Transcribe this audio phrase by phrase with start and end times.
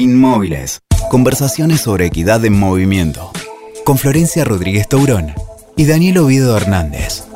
[0.00, 0.80] Inmóviles.
[1.10, 3.32] Conversaciones sobre equidad en movimiento.
[3.84, 5.34] Con Florencia Rodríguez Taurón
[5.76, 7.28] y Daniel Ovido Hernández.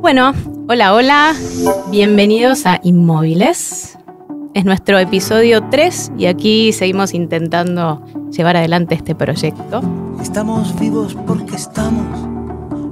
[0.00, 0.32] Bueno,
[0.68, 1.34] hola, hola.
[1.90, 3.98] Bienvenidos a Inmóviles.
[4.54, 9.82] Es nuestro episodio 3 y aquí seguimos intentando llevar adelante este proyecto.
[10.22, 12.18] Estamos vivos porque estamos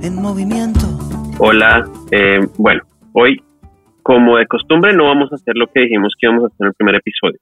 [0.02, 0.86] en movimiento.
[1.38, 2.82] Hola, eh, bueno,
[3.14, 3.42] hoy
[4.06, 6.66] como de costumbre no vamos a hacer lo que dijimos que íbamos a hacer en
[6.68, 7.40] el primer episodio.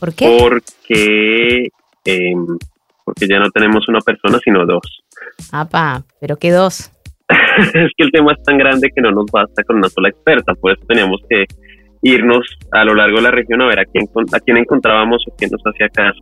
[0.00, 0.38] ¿Por qué?
[0.40, 1.68] Porque,
[2.06, 2.46] em,
[3.04, 5.02] porque ya no tenemos una persona, sino dos.
[5.52, 6.90] Apa, pero ¿qué dos?
[7.28, 10.54] es que el tema es tan grande que no nos basta con una sola experta,
[10.54, 11.44] por eso teníamos que
[12.00, 15.36] irnos a lo largo de la región a ver a quién, a quién encontrábamos o
[15.36, 16.18] quién nos hacía caso.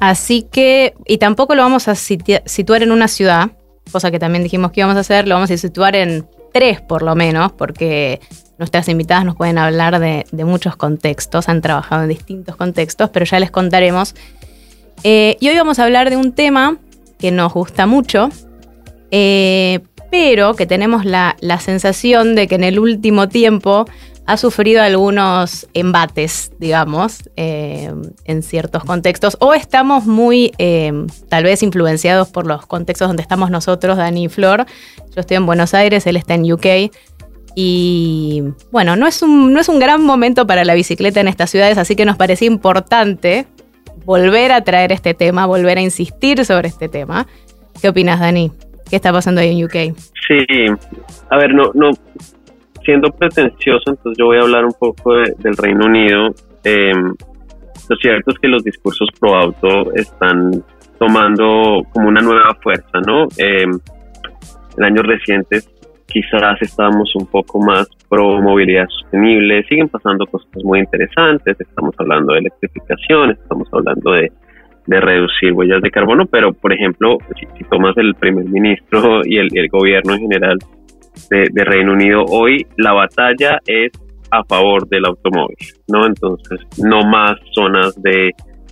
[0.00, 3.52] Así que, y tampoco lo vamos a situar en una ciudad,
[3.90, 7.00] cosa que también dijimos que íbamos a hacer, lo vamos a situar en tres por
[7.00, 8.20] lo menos, porque
[8.58, 13.38] nuestras invitadas nos pueden hablar de, muchos contextos, han trabajado en distintos contextos, pero ya
[13.38, 14.14] les contaremos.
[15.04, 16.78] Eh, y hoy vamos a hablar de un tema
[17.18, 18.30] que nos gusta mucho,
[19.10, 23.86] eh, pero que tenemos la, sensación de que en el último tiempo
[24.24, 27.92] ha sufrido algunos embates, digamos, eh,
[28.24, 30.50] en ciertos contextos, o estamos muy,
[31.28, 34.66] tal vez, influenciados por los contextos donde estamos nosotros, Dani y Flor.
[35.14, 36.66] Yo estoy en Buenos Aires, él está en UK.
[37.58, 41.48] Y bueno, no es, un, no es un gran momento para la bicicleta en estas
[41.48, 43.46] ciudades, así que nos parecía importante
[44.04, 47.26] volver a traer este tema, volver a insistir sobre este tema.
[47.80, 48.52] ¿Qué opinas, Dani?
[48.90, 49.96] ¿Qué está pasando ahí en UK?
[50.28, 50.66] Sí,
[51.30, 51.92] a ver, no, no,
[52.84, 56.34] siendo pretencioso, entonces yo voy a hablar un poco del Reino Unido.
[56.62, 57.14] Em,
[57.88, 60.62] lo cierto es que los discursos pro auto están
[60.98, 63.28] tomando como una nueva fuerza, ¿no?
[63.38, 63.78] Em,
[64.76, 65.70] en años recientes
[66.16, 72.32] quizás estábamos un poco más pro movilidad sostenible, siguen pasando cosas muy interesantes, estamos hablando
[72.32, 74.32] de electrificación, estamos hablando de,
[74.86, 80.14] reducir huellas de carbono, pero por ejemplo, si, tomas el primer ministro y el, gobierno
[80.14, 80.58] en general
[81.28, 83.90] de, Reino Unido, hoy la batalla es
[84.30, 85.56] a favor del automóvil,
[85.88, 86.06] ¿no?
[86.06, 88.30] Entonces, no más zonas de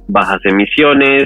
[0.08, 1.24] bajas emisiones,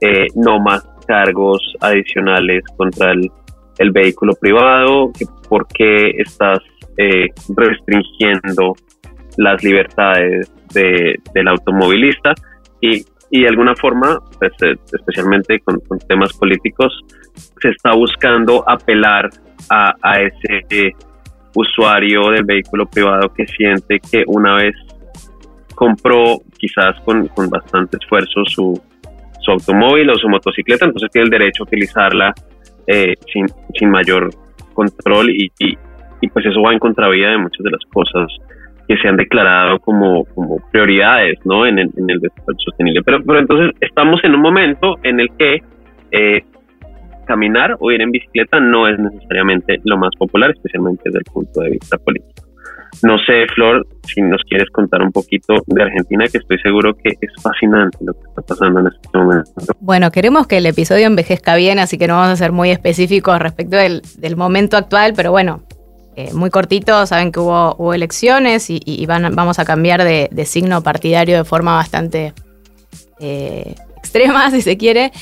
[0.00, 3.30] eh, no más cargos adicionales contra el
[3.80, 5.10] el vehículo privado,
[5.48, 6.58] por qué estás
[6.98, 8.74] eh, restringiendo
[9.38, 12.34] las libertades del automovilista.
[12.80, 16.92] Y, de alguna forma, pues, eh, especialmente con, temas políticos,
[17.62, 19.30] se está buscando apelar
[19.70, 20.92] a, ese eh,
[21.54, 24.74] usuario del vehículo privado que siente que una vez
[25.74, 28.78] compró quizás con, con bastante esfuerzo su,
[29.40, 32.34] su automóvil o su motocicleta, entonces tiene el derecho a utilizarla
[32.92, 33.46] eh, sin,
[33.78, 34.30] sin, mayor
[34.74, 35.76] control y, y,
[36.28, 38.26] pues eso va en contravía de muchas de las cosas
[38.88, 41.66] que se han declarado como, como prioridades ¿no?
[41.66, 43.02] en, el, en el desarrollo sostenible.
[43.04, 45.62] Pero, pero entonces estamos en un momento en el que
[46.10, 46.42] eh,
[47.26, 51.60] caminar o ir en bicicleta no es necesariamente lo más popular, especialmente desde el punto
[51.60, 52.39] de vista político.
[53.02, 57.10] No sé, Flor, si nos quieres contar un poquito de Argentina, que estoy seguro que
[57.20, 59.50] es fascinante lo que está pasando en este momento.
[59.80, 63.38] Bueno, queremos que el episodio envejezca bien, así que no vamos a ser muy específicos
[63.38, 64.02] respecto del,
[64.36, 65.62] momento actual, pero bueno,
[66.16, 71.38] eh, muy cortito, saben que hubo, hubo elecciones y, vamos a cambiar de, signo partidario
[71.38, 72.34] de forma bastante
[73.20, 75.12] eh, extrema, si se quiere.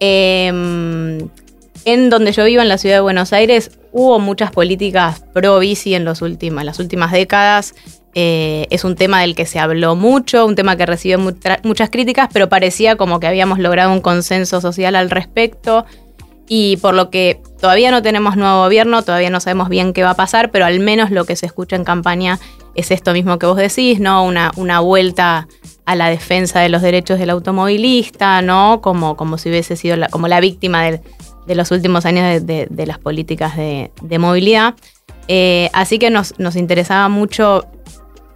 [0.00, 1.28] Em,
[1.84, 5.94] en donde yo vivo, en la ciudad de Buenos Aires, hubo muchas políticas pro bici
[5.94, 7.74] en, los últimos, las últimas décadas.
[8.14, 12.28] Eh, es un tema del que se habló mucho, un tema que recibió muchas críticas,
[12.32, 15.84] pero parecía como que habíamos logrado un consenso social al respecto.
[16.48, 20.10] Y por lo que todavía no tenemos nuevo gobierno, todavía no sabemos bien qué va
[20.10, 22.38] a pasar, pero al menos lo que se escucha en campaña
[22.74, 24.24] es esto mismo que vos decís, ¿no?
[24.24, 25.48] Una, una vuelta
[25.84, 28.80] a la defensa de los derechos del automovilista, ¿no?
[28.80, 31.00] Como, como si hubiese sido la, como la víctima del,
[31.48, 34.74] de los últimos años de, las políticas de, movilidad.
[35.26, 37.64] Eh, así que nos, interesaba mucho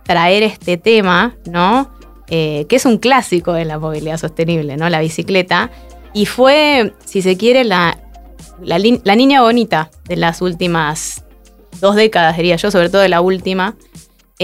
[0.02, 1.90] traer este tema, ¿no?
[2.28, 4.88] Eh, que es un clásico de la movilidad sostenible, ¿no?
[4.88, 5.70] La bicicleta.
[6.14, 7.98] Y fue, si se quiere, la,
[8.62, 11.24] la, la niña bonita de las últimas
[11.80, 13.76] dos décadas, diría yo, sobre todo de la última,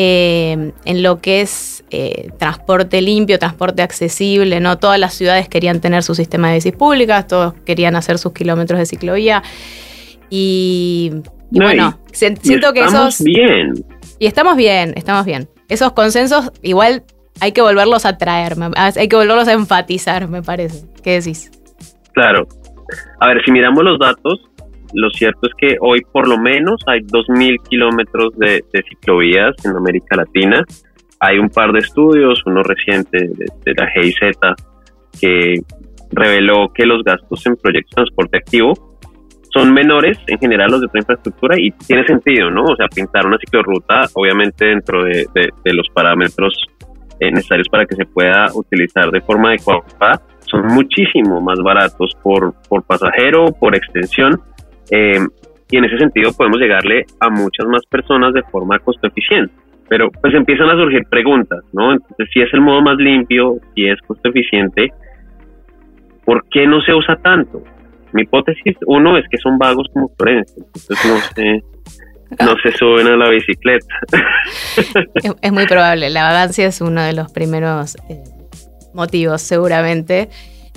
[0.01, 4.79] eh, en lo que es eh, transporte limpio, transporte accesible, ¿no?
[4.79, 8.79] Todas las ciudades querían tener su sistema de bicis públicas, todos querían hacer sus kilómetros
[8.79, 9.43] de ciclovía.
[10.31, 11.11] Y,
[11.51, 13.25] bueno, siento que esos.
[13.25, 13.73] bien.
[14.21, 15.49] Y estamos bien, estamos bien.
[15.69, 17.03] Esos consensos, igual
[17.41, 20.87] hay que volverlos a traer, hay que volverlos a enfatizar, me parece.
[21.03, 21.51] ¿Qué decís?
[22.13, 22.47] Claro.
[23.19, 24.39] A ver, si miramos los datos,
[24.95, 30.17] lo cierto es que hoy por lo menos hay 2.000 kilómetros de, ciclovías en América
[30.17, 30.65] Latina
[31.21, 34.17] hay un par de estudios, uno reciente de, la GIZ,
[35.21, 35.61] que
[36.11, 38.73] reveló que los gastos en proyectos de transporte activo
[39.53, 42.65] son menores en general los de otra infraestructura y tiene sentido, ¿no?
[42.65, 45.27] O sea, pintar una ciclorruta, obviamente dentro de,
[45.65, 46.55] los parámetros
[47.19, 52.55] eh, necesarios para que se pueda utilizar de forma adecuada, son muchísimo más baratos por,
[52.69, 54.41] por pasajero, por extensión,
[54.91, 55.21] eh,
[55.71, 59.53] y en ese sentido podemos llegarle a muchas más personas de forma costo eficiente.
[59.89, 61.93] Pero pues empiezan a surgir preguntas, ¿no?
[61.93, 64.93] Entonces, si es el modo más limpio, si es costo eficiente,
[66.25, 67.63] ¿por qué no se usa tanto?
[68.13, 73.07] Mi hipótesis, uno, es que son vagos como Florencia, entonces no se, no se suben
[73.07, 73.95] a la bicicleta.
[75.43, 78.23] es, muy probable, la vagancia es uno de los primeros eh,
[78.95, 80.29] motivos, seguramente.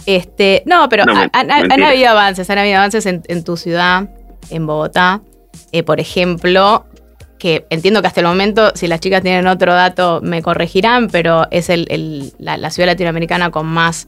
[0.06, 1.04] Este, no, pero
[1.34, 1.52] han,
[1.84, 4.10] habido avances, han habido avances en, tu ciudad,
[4.50, 5.22] en Bogotá,
[5.72, 6.86] eh, por ejemplo,
[7.38, 11.48] que entiendo que hasta el momento, si las chicas tienen otro dato, me corregirán, pero
[11.52, 14.08] es el, la, ciudad latinoamericana con más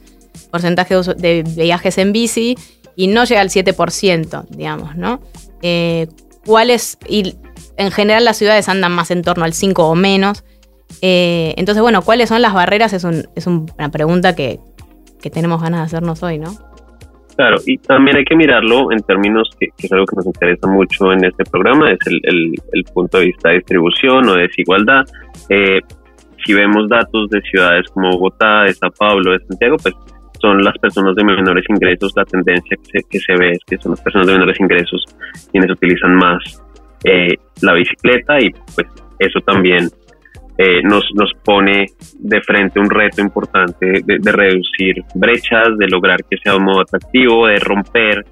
[0.52, 2.56] porcentaje de, viajes en bici
[2.96, 5.20] y no llega al 7%, digamos, ¿no?
[5.62, 6.08] Eh,
[6.46, 6.98] ¿Cuáles?
[7.08, 7.36] Y
[7.78, 10.44] en general las ciudades andan más en torno al 5 o menos.
[11.02, 12.94] Eh, entonces, bueno, ¿cuáles son las barreras?
[12.94, 13.04] Es,
[13.36, 14.60] es una pregunta que,
[15.30, 16.52] tenemos ganas de hacernos hoy, ¿no?
[17.36, 21.12] Claro, y también hay que mirarlo en términos que, es algo que nos interesa mucho
[21.12, 25.04] en este programa, es el, punto de vista de distribución o de desigualdad.
[25.50, 25.80] Eh,
[26.46, 29.96] si vemos datos de ciudades como Bogotá, de Sao Paulo, de Santiago, pues
[30.40, 33.78] son las personas de menores ingresos, la tendencia que se, que se ve es que
[33.78, 35.06] son las personas de menores ingresos
[35.52, 36.62] quienes utilizan más
[37.06, 38.88] eh, la bicicleta y pues
[39.20, 39.90] eso también
[40.58, 41.88] eh, nos, nos pone
[42.20, 47.48] de frente un reto importante de, reducir brechas, de lograr que sea un modo atractivo,
[47.48, 48.24] de romper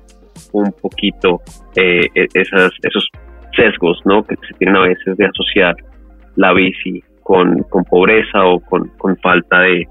[0.54, 1.42] un poquito
[1.76, 3.08] eh, e, esas, esos
[3.56, 4.24] sesgos ¿no?
[4.24, 5.76] que se tienen a veces de asociar
[6.36, 9.88] la bici con, con pobreza o con, con falta de,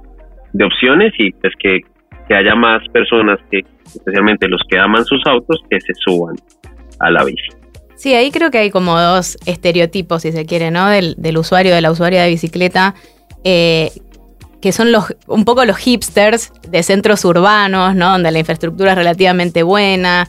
[0.53, 1.81] de opciones y pues que
[2.31, 6.37] que haya más personas que, especialmente los que aman sus autos, que se suban
[7.01, 7.60] a la bici.
[8.01, 10.89] Sí, ahí creo que hay como dos estereotipos, si se quiere, ¿no?
[10.89, 12.95] Del, usuario, de la usuaria de bicicleta,
[13.45, 13.93] eh,
[14.63, 18.13] que son los, un poco los hipsters de centros urbanos, ¿no?
[18.13, 20.27] Donde la infraestructura es relativamente buena.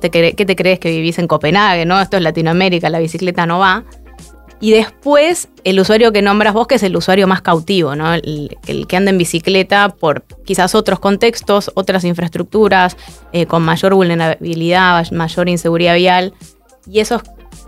[0.00, 2.00] ¿Qué te crees que vivís en Copenhague, no?
[2.00, 3.84] Esto es Latinoamérica, la bicicleta no va.
[4.60, 8.14] Y después, el usuario que nombras vos, que es el usuario más cautivo, ¿no?
[8.14, 8.56] El,
[8.88, 12.96] que anda en bicicleta por quizás otros contextos, otras infraestructuras,
[13.32, 16.34] eh, con mayor vulnerabilidad, mayor inseguridad vial.
[16.86, 17.22] Y esos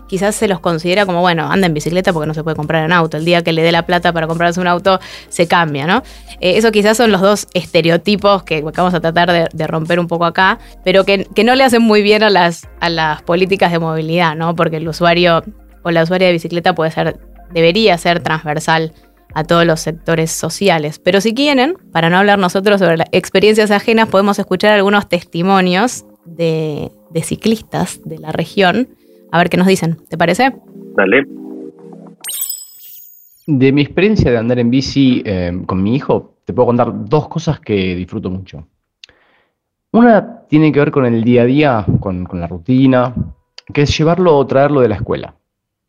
[0.07, 2.91] quizás se los considera como, bueno, anda en bicicleta porque no se puede comprar un
[2.91, 3.17] auto.
[3.17, 6.03] El día que le dé la plata para comprarse un auto, se cambia, ¿no?
[6.41, 10.25] Eh, eso quizás son los dos estereotipos que, vamos a tratar de, romper un poco
[10.25, 14.35] acá, pero que, no le hacen muy bien a las, a las políticas de movilidad,
[14.35, 14.55] ¿no?
[14.55, 15.43] Porque el usuario
[15.83, 17.19] o la usuaria de bicicleta puede ser,
[17.53, 18.93] debería ser transversal
[19.35, 20.97] a todos los sectores sociales.
[20.97, 26.05] Pero si quieren, para no hablar nosotros sobre las experiencias ajenas, podemos escuchar algunos testimonios
[26.25, 26.91] de,
[27.21, 28.89] ciclistas de la región.
[29.35, 29.97] A ver qué nos dicen.
[30.07, 30.55] ¿Te parece?
[30.95, 31.27] Dale.
[33.47, 37.27] De mi experiencia de andar en bici eh, con mi hijo, te puedo contar dos
[37.27, 38.65] cosas que disfruto mucho.
[39.91, 43.13] Una tiene que ver con el día a día, con, con la rutina,
[43.73, 45.35] que es llevarlo o traerlo de la escuela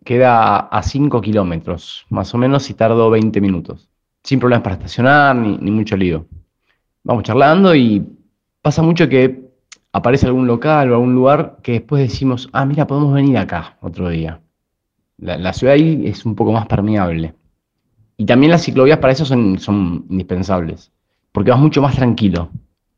[0.06, 3.90] queda a 5 kilómetros, más o menos, y tardo 20 minutos.
[4.22, 6.26] Sin problemas para estacionar, ni, mucho lío.
[7.02, 8.06] Vamos charlando y
[8.62, 9.45] pasa mucho que
[9.96, 14.10] aparece algún local o algún lugar que después decimos, ah, mira, podemos venir acá otro
[14.10, 14.40] día.
[15.18, 17.34] La, ciudad ahí es un poco más permeable.
[18.18, 20.92] Y también las ciclovías para eso son, son indispensables,
[21.32, 22.50] porque vas mucho más tranquilo.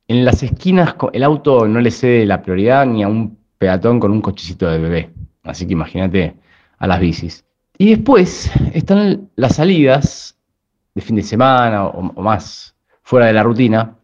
[0.09, 4.11] En las esquinas el auto no le cede la prioridad ni a un peatón con
[4.11, 5.11] un cochecito de bebé.
[5.45, 6.35] Así que imagínate
[6.79, 7.45] a las bicis.
[7.79, 10.37] Y después están las salidas
[10.97, 13.95] de fin de semana o, más fuera de la rutina.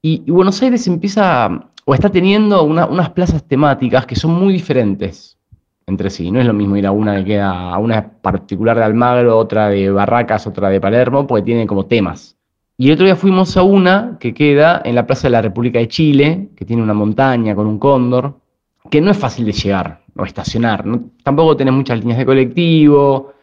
[0.00, 5.38] Y, Buenos Aires empieza o está teniendo unas plazas temáticas que son muy diferentes
[5.86, 6.30] entre sí.
[6.30, 9.68] No es lo mismo ir a una que queda a una particular de Almagro, otra
[9.68, 12.36] de Barracas, otra de Palermo, porque tienen como temas.
[12.76, 15.78] Y el otro día fuimos a una que queda en la Plaza de la República
[15.78, 18.40] de Chile, que tiene una montaña con un cóndor,
[18.90, 20.84] que no es fácil de llegar o estacionar.
[21.22, 23.34] Tampoco tenés muchas líneas de colectivo,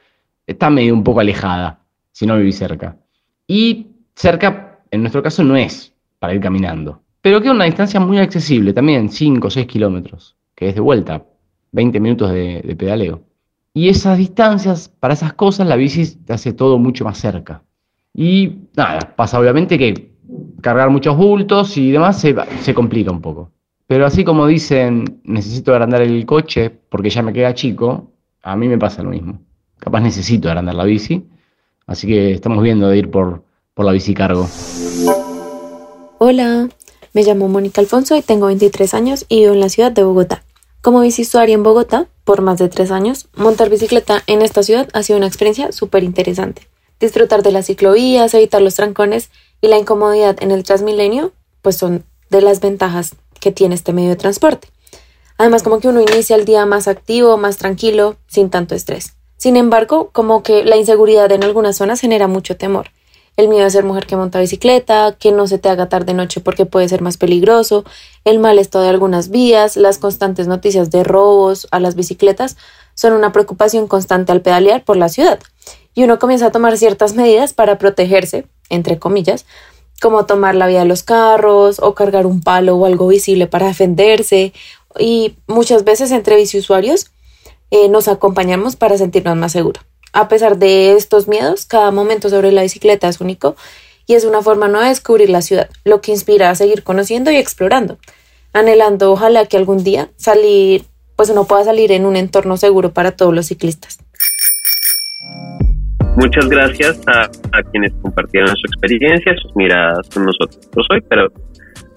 [0.46, 1.80] está medio un poco alejada
[2.12, 2.98] si no vivís cerca.
[3.48, 7.02] Y cerca, en nuestro caso, no es para ir caminando.
[7.22, 11.24] Pero queda una distancia muy accesible, también 5 o 6 kilómetros, que es de vuelta,
[11.72, 13.22] 20 minutos de, de pedaleo.
[13.74, 17.64] Y esas distancias, para esas cosas, la bici te hace todo mucho más cerca.
[18.14, 20.12] Y nada, pasa obviamente que
[20.62, 23.52] cargar muchos bultos y demás se, se complica un poco.
[23.88, 28.12] Pero así como dicen, necesito agrandar el coche porque ya me queda chico,
[28.42, 29.40] a mí me pasa lo mismo.
[29.78, 31.28] Capaz necesito agrandar la bici,
[31.88, 34.48] Así que estamos viendo de ir por, por la bicicargo.
[36.20, 36.70] Hola,
[37.14, 40.44] me llamo Mónica Alfonso y tengo 23 años y vivo en la ciudad de Bogotá.
[40.82, 45.04] Como biciusuaria en Bogotá, por más de tres años, montar bicicleta en esta ciudad ha
[45.04, 46.68] sido una experiencia súper interesante.
[47.00, 49.30] Disfrutar de las ciclovías, evitar los trancones
[49.62, 54.10] y la incomodidad en el Transmilenio, pues son de las ventajas que tiene este medio
[54.10, 54.70] de transporte.
[55.38, 59.14] Además, como que uno inicia el día más activo, más tranquilo, sin tanto estrés.
[59.38, 62.92] Sin embargo, como que la inseguridad en algunas zonas genera mucho temor.
[63.42, 66.42] El miedo de ser mujer que monta bicicleta, que no se te haga tarde noche
[66.42, 67.86] porque puede ser más peligroso,
[68.24, 72.56] el mal estado de algunas vías, las constantes noticias de robos a las bicicletas
[72.94, 75.40] son una preocupación constante al pedalear por la ciudad.
[75.96, 79.48] Y uno comienza a tomar ciertas medidas para protegerse, entre comillas,
[80.00, 83.66] como tomar la vía de los carros o cargar un palo o algo visible para
[83.66, 84.54] defenderse.
[85.00, 87.10] Y muchas veces entre biciusuarios
[87.72, 89.84] eh, nos acompañamos para sentirnos más seguros.
[90.14, 93.56] A pesar de estos miedos, cada momento sobre la bicicleta es único
[94.08, 97.32] y es una forma nueva de descubrir la ciudad, lo que inspira a seguir conociendo
[97.32, 97.98] y explorando,
[98.52, 100.84] anhelando ojalá que algún día salir,
[101.16, 104.00] pues uno pueda salir en un entorno seguro para todos los ciclistas.
[106.18, 107.30] Muchas gracias a,
[107.72, 111.28] quienes compartieron su experiencia, sus miradas con nosotros hoy, pero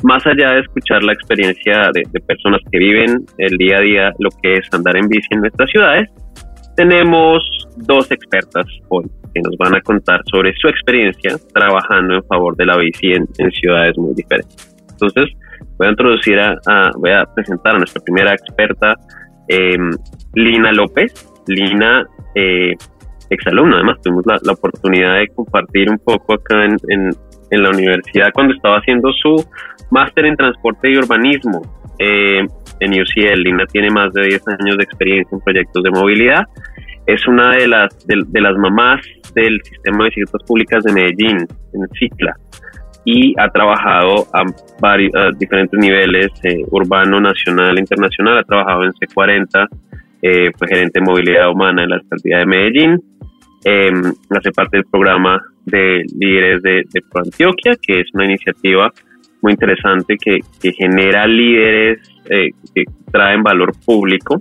[0.04, 4.30] más allá de escuchar la experiencia de, personas que viven el día a día lo
[4.40, 6.09] que es andar en bici en nuestras ciudades,
[6.76, 7.43] tenemos
[7.76, 9.04] dos expertas hoy
[9.35, 13.26] que nos van a contar sobre su experiencia trabajando en favor de la bici en,
[13.50, 14.75] ciudades muy diferentes.
[14.93, 15.37] Entonces,
[15.76, 18.95] voy a introducir a, voy a presentar a nuestra primera experta,
[19.49, 19.90] em,
[20.35, 21.12] Lina López.
[21.47, 22.73] Lina, eh,
[23.28, 28.54] exalumna, además tuvimos la, oportunidad de compartir un poco acá en, en, la universidad cuando
[28.54, 29.37] estaba haciendo su
[29.90, 31.62] máster en transporte y urbanismo.
[31.99, 32.47] Eh,
[32.84, 33.42] en UCL.
[33.42, 36.44] Lina tiene más de 10 años de experiencia en proyectos de movilidad.
[37.06, 39.00] Es una de las, de, las mamás
[39.34, 41.38] del sistema de bicicletas públicas de Medellín,
[41.72, 42.34] en Cicla,
[43.04, 44.44] y ha trabajado a,
[44.80, 48.38] varios, diferentes niveles, eh, urbano, nacional, internacional.
[48.38, 49.68] Ha trabajado en C40,
[50.22, 53.02] eh, fue gerente de movilidad humana en la alcaldía de Medellín.
[53.64, 58.92] Em, hace parte del programa de líderes de, de Antioquia, que es una iniciativa
[59.44, 61.98] muy interesante que, que genera líderes
[62.30, 64.38] eh, que traen valor público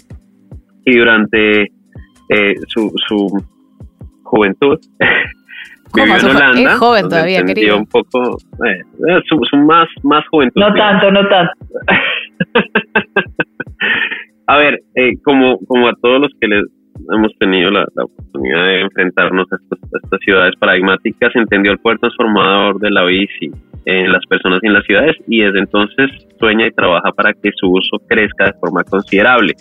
[0.85, 1.63] y durante
[2.29, 3.27] eh, su, su
[4.23, 4.79] juventud
[5.93, 6.71] vivió en Holanda.
[6.71, 7.79] Es joven todavía, querido.
[7.79, 8.81] Un poco, eh,
[9.27, 10.61] su, más, más juventud.
[10.61, 11.51] No tanto, no tanto.
[14.47, 14.79] a ver,
[15.25, 16.63] como, como a todos los que les
[17.13, 21.99] hemos tenido la, oportunidad de enfrentarnos a estas, a estas, ciudades paradigmáticas, entendió el poder
[21.99, 23.51] transformador de la bici
[23.85, 26.09] en las personas y en las ciudades y desde entonces
[26.39, 29.53] sueña y trabaja para que su uso crezca de forma considerable.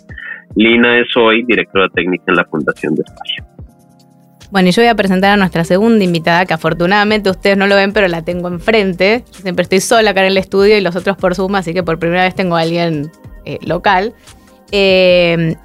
[0.55, 3.45] Lina es hoy directora técnica en la Fundación de Espacio.
[4.51, 7.75] Bueno, y yo voy a presentar a nuestra segunda invitada, que afortunadamente ustedes no lo
[7.75, 9.23] ven, pero la tengo enfrente.
[9.31, 11.97] siempre estoy sola acá en el estudio y los otros por Zoom, así que por
[11.97, 13.09] primera vez tengo a alguien
[13.45, 14.13] eh, local.
[14.71, 15.55] Eh,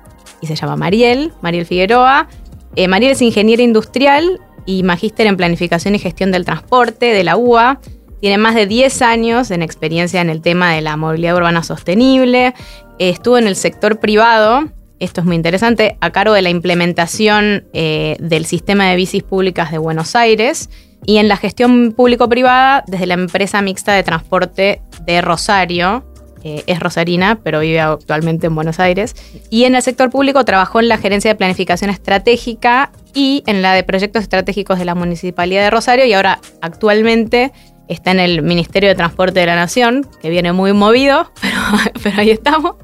[0.41, 2.29] y se llama Mariel, Mariel Figueroa.
[2.77, 7.37] Eh, Mariel es ingeniera industrial y magíster en planificación y gestión del transporte de la
[7.37, 7.81] UA.
[8.21, 12.55] Tiene más de 10 años en experiencia en el tema de la movilidad urbana sostenible.
[12.99, 18.17] Estuvo en el sector privado, esto es muy interesante, a cargo de la implementación eh,
[18.19, 20.69] del sistema de bicis públicas de Buenos Aires
[21.07, 26.05] y en la gestión público-privada desde la empresa mixta de transporte de Rosario.
[26.45, 29.17] Eh, es rosarina, pero vive actualmente en Buenos Aires.
[29.51, 33.75] Y en el sector público trabajó en la gerencia de planificación estratégica y en la
[33.75, 37.53] de proyectos estratégicos de la Municipalidad de Rosario y ahora actualmente
[37.89, 41.33] está en el Ministerio de Transporte de la Nación, que viene muy movido,
[42.03, 42.77] pero, ahí estamos.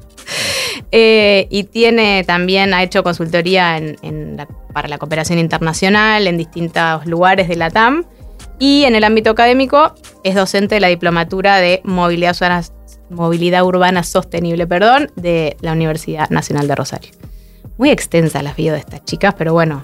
[0.91, 3.79] Eh, y tiene también, ha hecho consultoría
[4.73, 8.05] para la cooperación internacional en distintos lugares de la TAM.
[8.57, 9.93] Y en el ámbito académico
[10.23, 12.35] es docente de la diplomatura de movilidad,
[13.63, 17.11] urbana sostenible perdón, de la Universidad Nacional de Rosario.
[17.77, 19.83] Muy extensa las vida de estas chicas, pero bueno,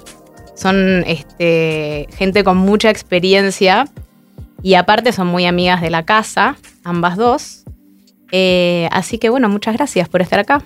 [0.55, 3.85] son este, gente con mucha experiencia
[4.63, 7.63] y aparte son muy amigas de la casa, ambas dos.
[8.31, 10.61] Eh, así que bueno, muchas gracias por estar acá.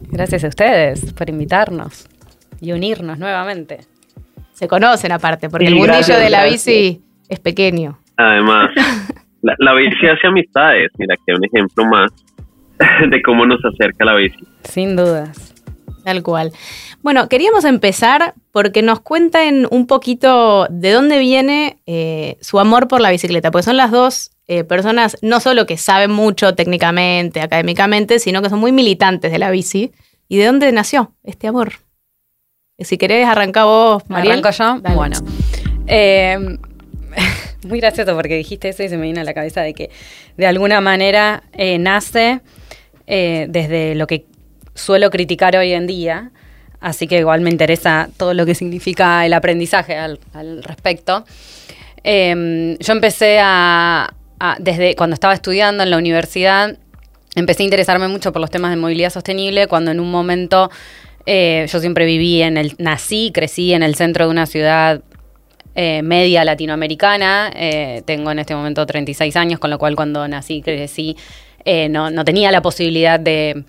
[0.00, 2.08] Gracias a ustedes por invitarnos
[2.60, 3.80] y unirnos nuevamente.
[4.52, 7.98] Se conocen aparte, porque el mundillo de la bici es pequeño.
[8.16, 8.70] Además,
[9.42, 10.90] la, la, bici hace amistades.
[10.98, 12.10] Mira, que un ejemplo más
[13.10, 14.44] de cómo nos acerca la bici.
[14.64, 15.54] Sin dudas.
[16.04, 16.52] Tal cual.
[17.02, 23.00] Bueno, queríamos empezar porque nos cuenten un poquito de dónde viene eh, su amor por
[23.00, 28.18] la bicicleta, porque son las dos eh, personas no solo que saben mucho técnicamente, académicamente,
[28.18, 29.92] sino que son muy militantes de la bici.
[30.28, 31.74] ¿Y de dónde nació este amor?
[32.78, 34.32] Si querés, arranca vos, María.
[34.32, 34.80] ¿Arranco yo?
[34.94, 35.18] Bueno.
[35.86, 36.38] Eh,
[37.66, 39.90] muy gracioso porque dijiste eso y se me vino a la cabeza de que
[40.36, 42.40] de alguna manera eh, nace
[43.06, 44.26] desde lo que
[44.76, 46.30] suelo criticar hoy en día,
[46.80, 50.18] así que igual me interesa todo lo que significa el aprendizaje al,
[50.62, 51.24] respecto.
[52.02, 54.12] Eh, yo empecé a,
[54.58, 56.76] desde cuando estaba estudiando en la universidad,
[57.34, 60.70] empecé a interesarme mucho por los temas de movilidad sostenible, cuando en un momento
[61.26, 65.02] eh, yo siempre viví en el, nací, crecí en el centro de una ciudad
[65.74, 67.52] eh, media latinoamericana.
[67.54, 71.16] Eh, tengo en este momento 36 años, con lo cual cuando nací, crecí,
[71.90, 73.64] no, no tenía la posibilidad de,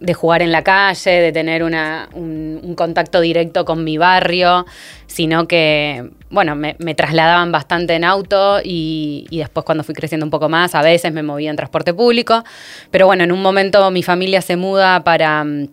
[0.00, 4.66] de jugar en la calle, de tener una, un, contacto directo con mi barrio,
[5.06, 10.24] sino que, bueno, me, me trasladaban bastante en auto y, y después cuando fui creciendo
[10.24, 12.44] un poco más, a veces me movía en transporte público.
[12.90, 15.44] Pero bueno, en un momento mi familia se muda para...
[15.44, 15.68] mm,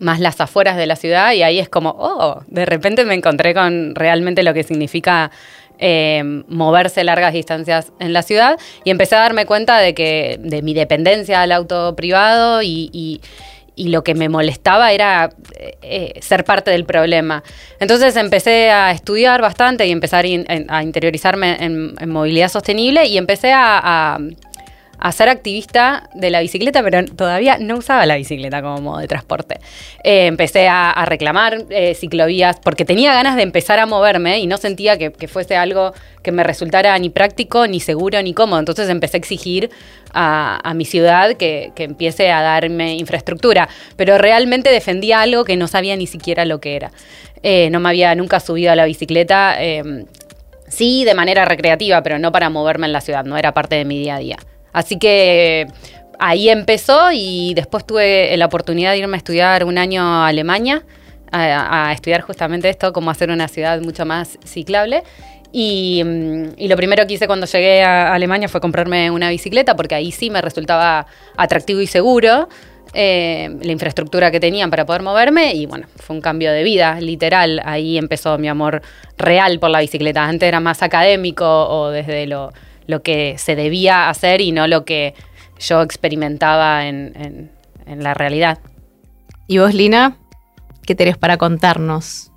[0.00, 3.52] más las afueras de la ciudad y ahí es como, oh, de repente me encontré
[3.52, 5.30] con realmente lo que significa
[5.78, 10.62] eh, moverse largas distancias en la ciudad y empecé a darme cuenta de que de
[10.62, 13.20] mi dependencia al auto privado y, y-
[13.76, 17.44] lo que me molestaba era eh, eh, ser parte del problema.
[17.78, 20.24] Entonces empecé a estudiar bastante y empezar
[20.68, 24.18] a interiorizarme en, movilidad sostenible y empecé a
[24.98, 29.06] a ser activista de la bicicleta, pero todavía no usaba la bicicleta como modo de
[29.06, 29.60] transporte.
[30.02, 34.56] Eh, empecé a, reclamar eh, ciclovías porque tenía ganas de empezar a moverme y no
[34.56, 38.58] sentía que, fuese algo que me resultara ni práctico, ni seguro, ni cómodo.
[38.58, 39.70] Entonces empecé a exigir
[40.12, 45.96] a, mi ciudad que, empiece a darme infraestructura, pero realmente defendía algo que no sabía
[45.96, 46.90] ni siquiera lo que era.
[47.42, 49.56] Eh, no me había nunca subido a la bicicleta.
[50.66, 53.84] Sí, de manera recreativa, pero no para moverme en la ciudad, no era parte de
[53.84, 54.36] mi día a día.
[54.72, 55.66] Así que
[56.18, 60.84] ahí empezó y después tuve la oportunidad de irme a estudiar un año a Alemania,
[61.30, 65.02] a, estudiar justamente esto, cómo hacer una ciudad mucho más ciclable.
[65.50, 69.76] Y, mm, y lo primero que hice cuando llegué a Alemania fue comprarme una bicicleta,
[69.76, 72.48] porque ahí sí me resultaba atractivo y seguro
[72.94, 77.00] eh, la infraestructura que tenían para poder moverme y bueno, fue un cambio de vida,
[77.00, 77.60] literal.
[77.64, 78.82] Ahí empezó mi amor
[79.18, 80.24] real por la bicicleta.
[80.24, 82.52] Antes era más académico o desde lo,
[82.88, 85.14] lo que se debía hacer y no lo que
[85.60, 87.50] yo experimentaba en, en-
[87.86, 88.58] en la realidad.
[89.46, 90.16] ¿Y vos, Lina?
[90.86, 92.32] ¿Qué tenés para contarnos?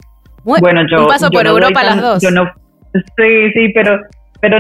[0.45, 1.01] Muy- Bueno, yo.
[1.01, 2.21] un paso yo por no soy Europa tan- las dos.
[2.23, 2.45] Yo no,
[2.93, 3.99] sí, sí, pero,
[4.41, 4.57] pero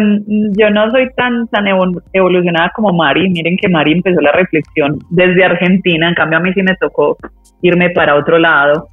[0.57, 3.29] yo no soy tan, tan evo- evolucionada como Mari.
[3.29, 6.07] Miren que Mari empezó la reflexión desde Argentina.
[6.09, 7.17] En cambio, a mí sí me tocó
[7.61, 8.87] irme para otro lado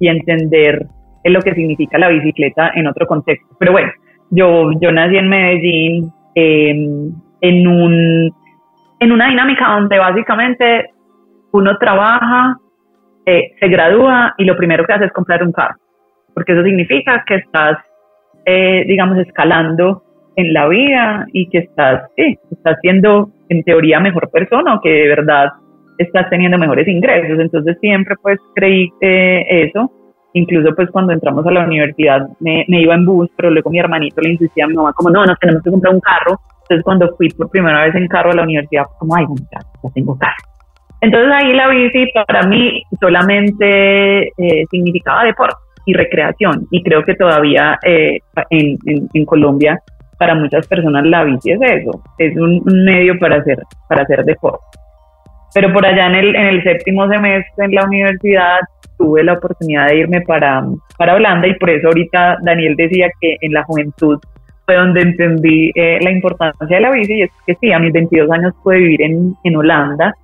[0.00, 0.86] y entender
[1.24, 3.46] lo que significa la bicicleta en otro contexto.
[3.58, 3.90] Pero bueno,
[4.30, 6.70] yo, yo nací en Medellín eh,
[7.40, 8.34] en, un,
[9.00, 10.90] en una dinámica donde básicamente
[11.52, 12.56] uno trabaja,
[13.26, 15.76] eh, se gradúa y lo primero que hace es comprar un carro
[16.34, 17.78] porque eso significa que estás,
[18.44, 20.02] eh, digamos, escalando
[20.36, 25.08] en la vida y que estás, estás siendo en teoría mejor persona o que de
[25.08, 25.52] verdad
[25.96, 27.38] estás teniendo mejores ingresos.
[27.38, 29.90] Entonces siempre pues creí eh, eso.
[30.34, 33.78] Incluso pues cuando entramos a la universidad me, me iba en bus, pero luego mi
[33.78, 36.38] hermanito le insistía a mi mamá como, no, nos tenemos que comprar un carro.
[36.62, 39.90] Entonces cuando fui por primera vez en carro a la universidad, como, ay, ya, ya
[39.94, 40.34] tengo carro.
[41.00, 46.66] Entonces ahí la bici para mí solamente eh, significaba deporte y recreación.
[46.70, 48.18] Y creo que todavía eh,
[48.50, 49.78] en, en- en Colombia,
[50.18, 54.24] para muchas personas la bici es eso, es un, un medio para hacer, para hacer
[54.24, 54.64] deporte.
[55.54, 58.58] Pero por allá en el, en el séptimo semestre en la universidad
[58.98, 60.64] tuve la oportunidad de irme para,
[60.96, 64.18] para Holanda y por eso ahorita Daniel decía que en la juventud
[64.66, 67.92] fue donde entendí eh, la importancia de la bici y es que sí, a mis
[67.92, 70.14] 22 años pude vivir en, en Holanda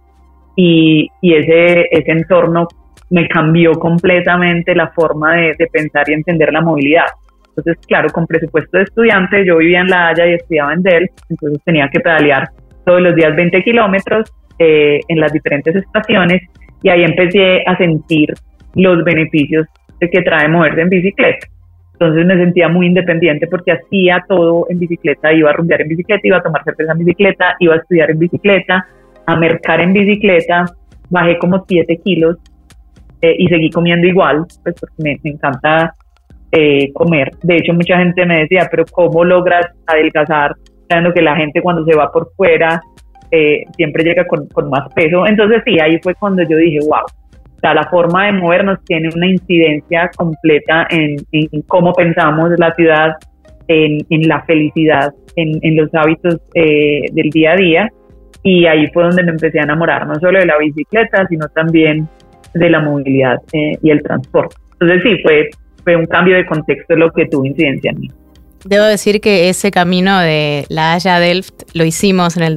[0.56, 2.68] y, y ese, ese entorno
[3.10, 7.06] me cambió completamente la forma de, de pensar y entender la movilidad.
[7.48, 11.12] Entonces, claro, con presupuesto de estudiante, yo vivía en La Haya y estudiaba en Delft,
[11.28, 12.48] entonces tenía que pedalear
[12.86, 16.42] todos los días 20 kilómetros eh, en las diferentes estaciones
[16.82, 18.32] y ahí empecé a sentir
[18.74, 19.66] los beneficios
[20.00, 21.46] que trae moverse en bicicleta.
[21.92, 26.26] Entonces me sentía muy independiente porque hacía todo en bicicleta, iba a rumbear en bicicleta,
[26.26, 28.86] iba a tomar cerveza en bicicleta, iba a estudiar en bicicleta,
[29.26, 30.64] a mercar en bicicleta,
[31.10, 32.38] bajé como 7 kilos
[33.20, 35.94] eh, y seguí comiendo igual, pues porque me, me encanta
[36.52, 37.32] eh, comer.
[37.42, 40.54] De hecho, mucha gente me decía, pero ¿cómo logras adelgazar?
[40.88, 42.80] Sabiendo que la gente cuando se va por fuera
[43.30, 45.26] eh, siempre llega con, con más peso.
[45.26, 47.04] Entonces sí, ahí fue cuando yo dije, wow,
[47.60, 51.18] o sea, la forma de movernos tiene una incidencia completa en,
[51.66, 53.16] cómo pensamos la ciudad,
[53.68, 57.88] en, la felicidad, en, los hábitos eh, del día a día.
[58.42, 62.08] Y ahí fue donde me empecé a enamorar, no solo de la bicicleta, sino también
[62.54, 64.56] de la movilidad eh, y el transporte.
[64.80, 65.22] Entonces sí,
[65.84, 68.10] fue, un cambio de contexto lo que tuvo incidencia en mí.
[68.64, 72.54] Debo decir que ese camino de La Haya Delft lo hicimos en el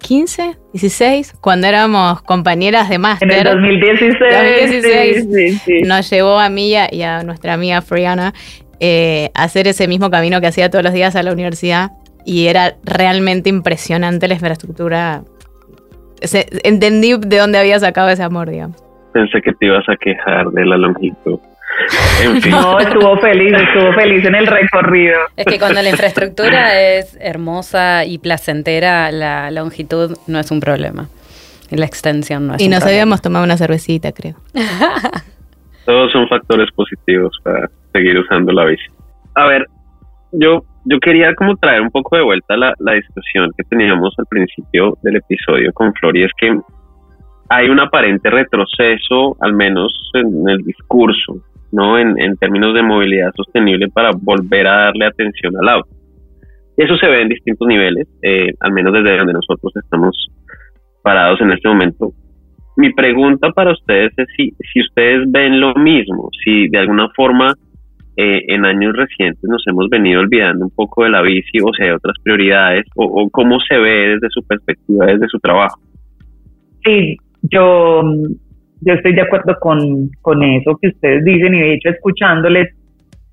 [0.00, 3.30] 2015, 16, cuando éramos compañeras de máster.
[3.30, 4.18] En el 2016.
[4.20, 5.80] 2016 sí, sí, sí.
[5.82, 8.32] nos llevó a mí y a, y a nuestra amiga Friana
[8.80, 11.90] eh, a hacer ese mismo camino que hacía todos los días a la universidad
[12.24, 15.22] y era realmente impresionante la infraestructura.
[16.22, 18.76] Se- entendí de dónde había sacado ese amor, digamos.
[19.12, 21.38] Pensé que te ibas a quejar de la longitud.
[22.22, 22.52] En fin.
[22.52, 25.18] No, estuvo feliz, estuvo feliz en el recorrido.
[25.36, 31.08] Es que cuando la infraestructura es hermosa y placentera, la longitud no es un problema.
[31.70, 33.02] La extensión no es y un nos problema.
[33.02, 34.34] habíamos tomado una cervecita, creo.
[35.84, 38.84] Todos son factores positivos para seguir usando la bici.
[39.34, 39.66] A ver,
[40.32, 44.26] yo, yo quería como traer un poco de vuelta la, la discusión que teníamos al
[44.26, 46.58] principio del episodio con Flor y es que
[47.50, 51.36] hay un aparente retroceso, al menos en el discurso,
[51.72, 51.98] ¿no?
[51.98, 55.90] En, en términos de movilidad sostenible para volver a darle atención al auto.
[56.76, 60.28] Eso se ve en distintos niveles, eh, al menos desde donde nosotros estamos
[61.02, 62.12] parados en este momento
[62.78, 67.52] mi pregunta para ustedes es si, si ustedes ven lo mismo, si de alguna forma
[68.16, 71.82] eh, en años recientes nos hemos venido olvidando un poco de la bici o si
[71.82, 75.80] hay otras prioridades o, o cómo se ve desde su perspectiva, desde su trabajo.
[76.84, 78.02] Sí, yo,
[78.80, 82.74] yo estoy de acuerdo con, con eso que ustedes dicen y de hecho escuchándoles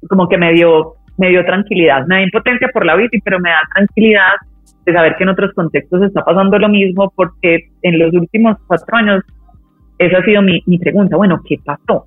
[0.10, 3.50] como que me dio, me dio tranquilidad, me da impotencia por la bici, pero me
[3.50, 4.34] da tranquilidad
[4.86, 8.98] de saber que en otros contextos está pasando lo mismo porque en los últimos cuatro
[8.98, 9.24] años
[9.98, 12.06] esa ha sido mi, mi pregunta, bueno, ¿qué pasó?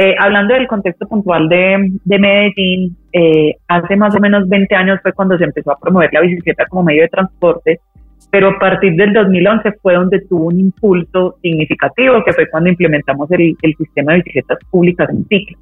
[0.00, 5.00] Eh, hablando del contexto puntual de, de Medellín, eh, hace más o menos 20 años
[5.02, 7.80] fue cuando se empezó a promover la bicicleta como medio de transporte,
[8.30, 13.30] pero a partir del 2011 fue donde tuvo un impulso significativo, que fue cuando implementamos
[13.30, 15.58] el, el sistema de bicicletas públicas en ciclo.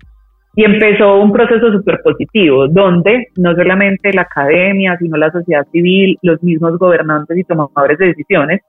[0.56, 6.18] Y empezó un proceso súper positivo, donde no solamente la academia, sino la sociedad civil,
[6.22, 8.62] los mismos gobernantes y tomadores de decisiones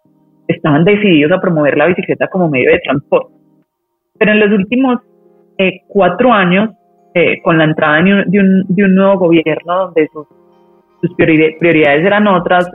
[0.48, 3.34] estaban decididos a promover la bicicleta como medio de transporte.
[4.20, 5.00] Pero en los últimos
[5.58, 6.72] eh, cuatro años,
[7.14, 10.28] eh, con la entrada de un, de, un, nuevo gobierno donde sus,
[11.02, 12.70] sus prioridades eran otras,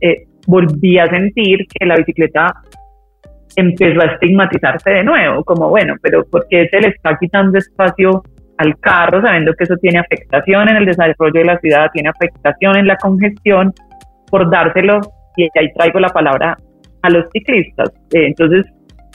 [0.00, 2.52] eh, volví a sentir que la bicicleta
[3.56, 8.22] empezó a estigmatizarse de nuevo, como bueno, pero ¿por qué se le está quitando espacio
[8.58, 12.76] al carro sabiendo que eso tiene afectación en el desarrollo de la ciudad, tiene afectación
[12.76, 13.72] en la congestión,
[14.30, 15.00] por dárselo,
[15.36, 16.56] y ahí traigo la palabra,
[17.02, 17.90] a los ciclistas.
[18.12, 18.66] Eh, entonces,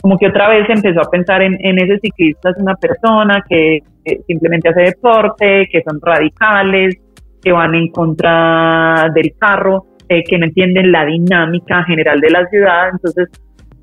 [0.02, 3.78] como que otra vez empezó a pensar en, en ese ciclista es una persona que
[4.06, 6.96] eh, simplemente hace deporte, que son radicales,
[7.44, 12.46] que van en contra del carro, eh, que no entienden la dinámica general de la
[12.48, 12.90] ciudad.
[12.92, 13.30] Entonces,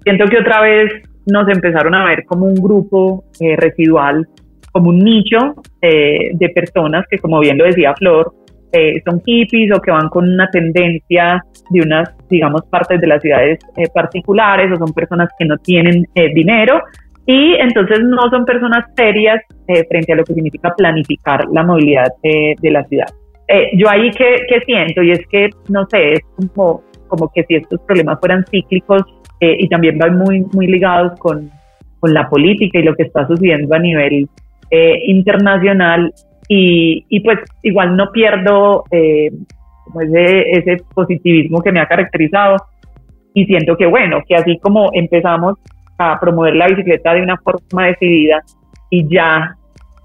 [0.02, 0.92] siento que otra vez
[1.26, 4.26] nos empezaron a ver como un grupo eh, residual,
[4.70, 8.34] como un nicho eh, de personas que, como bien lo decía Flor,
[8.72, 13.22] eh, son hippies o que van con una tendencia de unas, digamos, partes de las
[13.22, 16.82] ciudades eh, particulares o son personas que no tienen eh, dinero
[17.24, 19.40] y entonces no son personas serias
[19.88, 23.06] frente a lo que significa planificar la movilidad de la ciudad.
[23.48, 27.54] Eh, yo ahí que, siento y es que, no sé, es como, como que si
[27.54, 29.02] estos problemas fueran cíclicos
[29.40, 31.50] eh, y también van muy, muy ligados con,
[32.00, 34.28] con la política y lo que está sucediendo a nivel
[34.70, 36.12] eh, internacional
[36.48, 39.30] y, y, pues igual no pierdo eh,
[40.00, 42.56] ese, ese positivismo que me ha caracterizado
[43.34, 45.54] y siento que bueno, que así como empezamos
[45.98, 48.42] a promover la bicicleta de una forma decidida
[48.90, 49.56] y ya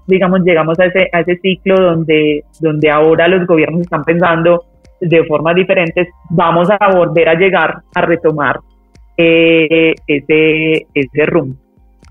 [0.06, 4.64] digamos llegamos a ese, a ese ciclo donde, donde ahora los gobiernos están pensando
[5.00, 8.60] de formas diferentes, vamos a volver a llegar a retomar
[9.16, 11.56] eh, ese, ese rumbo.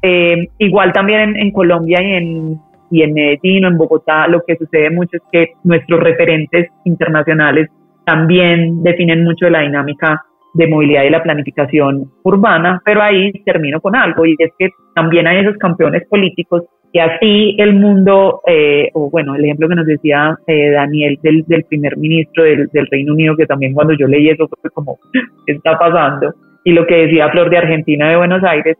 [0.01, 2.59] Eh, igual también en, en Colombia y en,
[2.91, 7.69] y en Medellín o en Bogotá lo que sucede mucho es que nuestros referentes internacionales
[8.05, 13.95] también definen mucho la dinámica de movilidad y la planificación urbana, pero ahí termino con
[13.95, 16.63] algo y es que también hay esos campeones políticos
[16.95, 21.43] y así el mundo, eh, o bueno, el ejemplo que nos decía eh, Daniel del,
[21.47, 24.99] del primer ministro del, del, Reino Unido, que también cuando yo leí eso fue como,
[25.11, 26.35] ¿qué está pasando?
[26.63, 28.77] Y lo que decía Flor de Argentina de Buenos Aires,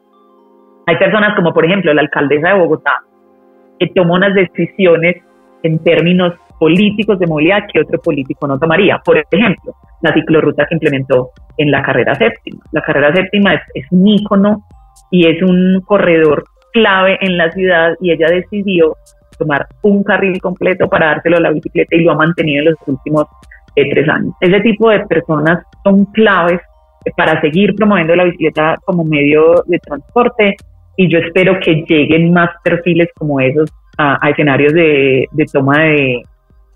[0.86, 2.99] hay personas como por ejemplo la alcaldesa de Bogotá,
[3.80, 5.15] que toma unas decisiones
[5.63, 9.02] en términos políticos de movilidad que otro político no tomaría.
[9.04, 9.73] Por ejemplo,
[10.04, 12.62] la ciclorruta que implementó en la carrera séptima.
[12.73, 14.63] La carrera séptima es, es un ícono
[15.10, 18.95] y es un corredor clave en la ciudad y ella decidió
[19.38, 22.75] tomar un carril completo para dárselo a la bicicleta y lo ha mantenido en los
[22.88, 23.25] últimos
[23.75, 24.33] eh, tres años.
[24.41, 26.59] Ese tipo de personas son claves
[27.17, 30.55] para seguir promoviendo la bicicleta como medio de transporte
[30.95, 35.79] y yo espero que lleguen más perfiles como esos a, a escenarios de, de toma
[35.79, 36.21] de,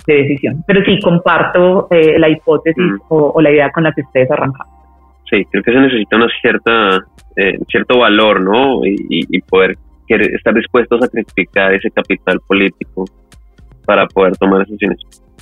[0.07, 0.63] decisión.
[0.65, 2.97] Pero sí, comparto eh, la hipótesis Mm.
[3.09, 4.71] o, o la idea con la que ustedes arrancaron.
[5.29, 6.97] Sí, creo que se necesita una cierta,
[7.35, 8.85] eh, cierto valor, ¿no?
[8.85, 9.75] Y, y- y poder
[10.07, 13.05] querer- estar dispuestos a sacrificar ese capital político
[13.85, 14.99] para poder tomar decisiones.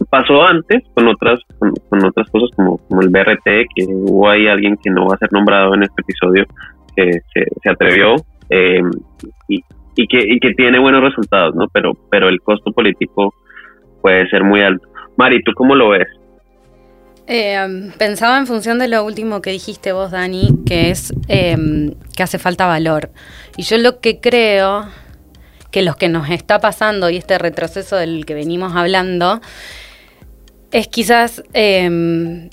[0.10, 4.47] Pasó antes con otras, con, con otras cosas como, como el BRT, que hubo ahí
[4.47, 6.45] alguien que no va a ser nombrado en este episodio,
[6.95, 8.15] que se, se atrevió
[8.49, 8.82] eh,
[9.47, 9.62] y,
[9.95, 11.67] y que, y que tiene buenos resultados, ¿no?
[11.73, 13.34] Pero, pero el costo político
[14.01, 14.88] puede ser muy alto.
[15.17, 16.08] Mari, ¿tú cómo lo ves?
[17.28, 21.58] Eh, pensaba en función de lo último que dijiste vos, Dani, que es eh,
[22.16, 23.12] que hace falta valor.
[23.58, 24.88] Y yo lo que creo
[25.72, 29.42] que lo que nos está pasando y este retroceso del que venimos hablando
[30.72, 32.50] es quizás eh,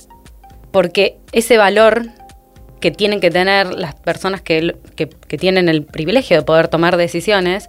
[0.70, 2.06] porque ese valor
[2.80, 4.74] que tienen que tener las personas que
[5.38, 7.68] tienen el privilegio de poder tomar decisiones,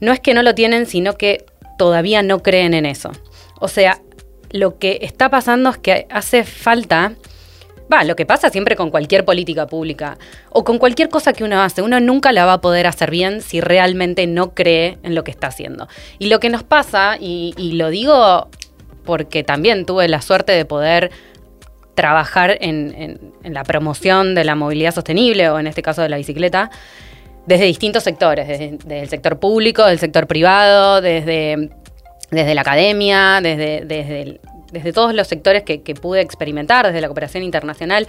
[0.00, 1.46] no es que no lo tienen, sino que
[1.78, 3.10] todavía no creen en eso.
[3.58, 4.02] O sea,
[4.54, 7.14] lo que está pasando es que hace falta,
[7.92, 10.16] va, lo que pasa siempre con cualquier política pública
[10.50, 13.40] o con cualquier cosa que uno hace, uno nunca la va a poder hacer bien
[13.40, 15.88] si realmente no cree en lo que está haciendo.
[16.20, 18.48] Y lo que nos pasa, y, lo digo
[19.04, 21.10] porque también tuve la suerte de poder
[21.96, 26.70] trabajar en, la promoción de la movilidad sostenible o en este caso de la bicicleta
[27.44, 31.70] desde distintos sectores, desde el sector público, del sector privado, desde,
[32.30, 34.40] desde la academia, desde, desde,
[34.72, 38.06] desde todos los sectores que, que pude experimentar, desde la cooperación internacional.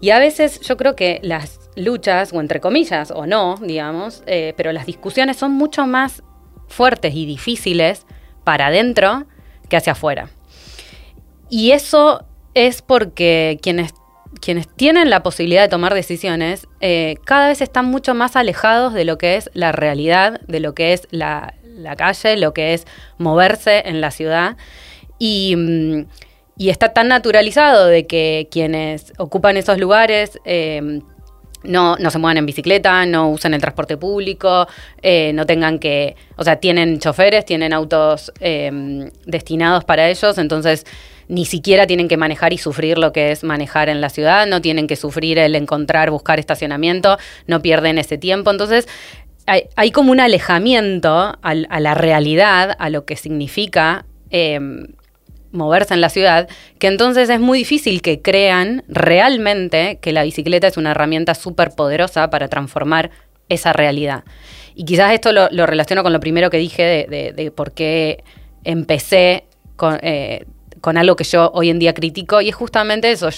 [0.00, 4.54] Y a veces yo creo que las luchas, o entre comillas, o no, digamos, eh,
[4.56, 6.22] pero las discusiones son mucho más
[6.68, 8.06] fuertes y difíciles
[8.44, 9.26] para adentro
[9.68, 10.30] que hacia afuera.
[11.48, 13.92] Y eso es porque quienes,
[14.40, 19.04] quienes tienen la posibilidad de tomar decisiones eh, cada vez están mucho más alejados de
[19.04, 22.86] lo que es la realidad, de lo que es la, la calle, lo que es
[23.18, 24.56] moverse en la ciudad.
[25.18, 26.06] Y, mm,
[26.58, 31.00] está tan naturalizado de que quienes ocupan esos lugares eh,
[31.62, 34.66] no, no se muevan en bicicleta, no usen el transporte público,
[35.02, 40.86] eh, no tengan que, o sea, tienen choferes, tienen autos eh, destinados para ellos, entonces
[41.28, 44.60] ni siquiera tienen que manejar y sufrir lo que es manejar en la ciudad, no
[44.60, 48.88] tienen que sufrir el encontrar, buscar estacionamiento, no pierden ese tiempo, entonces
[49.46, 54.60] hay, como un alejamiento al- a, la realidad, a lo que significa eh,
[55.52, 56.48] moverse en la ciudad,
[56.78, 61.70] que entonces es muy difícil que crean realmente que la bicicleta es una herramienta súper
[61.70, 63.10] poderosa para transformar
[63.48, 64.24] esa realidad.
[64.74, 68.22] Y quizás esto lo, relaciono con lo primero que dije de, por qué
[68.62, 69.44] empecé
[69.76, 70.46] con, eh,
[70.80, 73.28] con algo que yo hoy en día critico, y es justamente eso.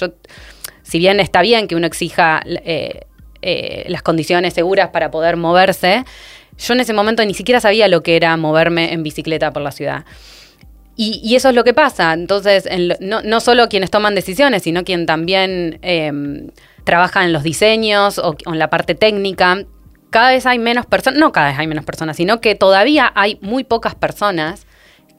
[0.82, 3.06] Si bien está bien que uno exija eh,
[3.42, 6.04] eh, las condiciones seguras para poder moverse,
[6.58, 9.72] yo en ese momento ni siquiera sabía lo que era moverme en bicicleta por la
[9.72, 10.04] ciudad.
[10.94, 12.12] Y, eso es lo que pasa.
[12.12, 12.68] Entonces,
[13.00, 16.12] no, solo quienes toman decisiones, sino quien también eh,
[16.84, 19.64] trabaja en los diseños o, o en la parte técnica.
[20.10, 23.38] Cada vez hay menos personas, no cada vez hay menos personas, sino que todavía hay
[23.40, 24.66] muy pocas personas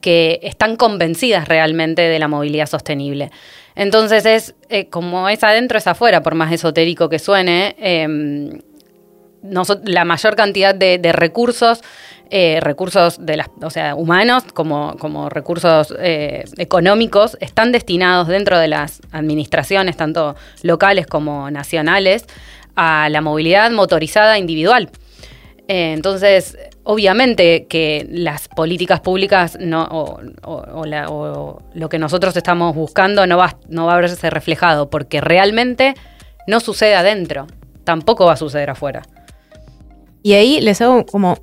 [0.00, 3.30] que están convencidas realmente de la movilidad sostenible.
[3.76, 7.76] Entonces es eh, como es adentro, es afuera, por más esotérico que suene.
[9.42, 11.82] noso- la mayor cantidad de, recursos,
[12.30, 18.58] eh, recursos de las, o sea, humanos como, como recursos eh, económicos, están destinados dentro
[18.58, 22.24] de las administraciones, tanto locales como nacionales,
[22.76, 24.88] a la movilidad motorizada individual.
[25.68, 30.20] Entonces, obviamente que las políticas públicas no, o,
[31.74, 35.94] lo que nosotros estamos buscando no va, no va a verse reflejado, porque realmente
[36.46, 37.46] no sucede adentro,
[37.84, 39.02] tampoco va a suceder afuera.
[40.22, 41.38] Y ahí les hago como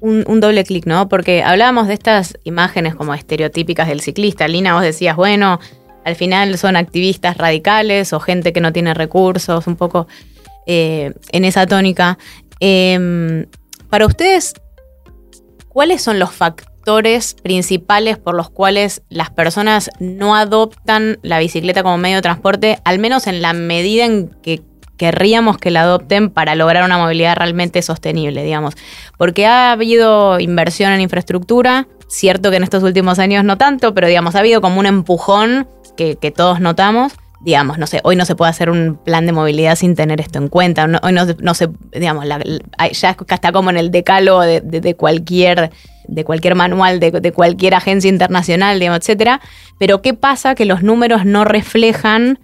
[0.00, 1.08] un, un doble clic, ¿no?
[1.08, 4.48] Porque hablábamos de estas imágenes como estereotípicas del ciclista.
[4.48, 5.58] Lina, vos decías, bueno,
[6.04, 10.06] al final son activistas radicales o gente que no tiene recursos, un poco
[10.66, 12.18] eh, en esa tónica.
[12.60, 13.46] Em,
[13.90, 14.54] para ustedes,
[15.68, 21.98] ¿cuáles son los factores principales por los cuales las personas no adoptan la bicicleta como
[21.98, 24.62] medio de transporte, al menos en la medida en que
[24.96, 28.74] querríamos que la adopten para lograr una movilidad realmente sostenible, digamos?
[29.16, 34.08] Porque ha habido inversión en infraestructura, cierto que en estos últimos años no tanto, pero
[34.08, 38.24] digamos, ha habido como un empujón que, que todos notamos digamos, no sé, hoy no
[38.24, 40.86] se puede hacer un plan de movilidad sin tener esto en cuenta.
[41.02, 45.70] Hoy no, no se, digamos, la- la- ya está como en el decálogo de, cualquier
[46.08, 49.40] de cualquier manual, de, de cualquier agencia internacional, digamos, etcétera.
[49.78, 50.54] Pero ¿qué pasa?
[50.54, 52.38] Que los números no reflejan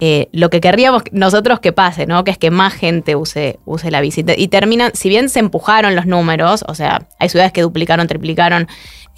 [0.00, 2.22] eh, lo que querríamos nosotros que pase, ¿no?
[2.22, 4.34] Que es que más gente use, use la visita.
[4.36, 8.68] Y terminan, si bien se empujaron los números, o sea, hay ciudades que duplicaron, triplicaron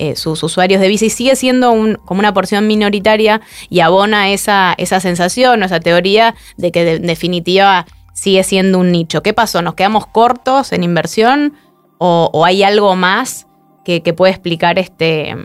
[0.01, 4.75] eh, sus usuarios de bici, sigue siendo un, como una porción minoritaria y abona esa,
[4.79, 7.85] esa sensación o esa teoría de que en definitiva
[8.15, 9.23] sigue siendo un nicho.
[9.23, 9.61] ¿Qué pasó?
[9.61, 11.53] ¿Nos quedamos cortos en inversión
[11.99, 13.47] o, hay algo más
[13.85, 15.37] que, que, puede explicar este,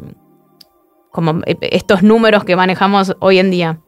[1.12, 3.82] como eh, estos números que manejamos hoy en día?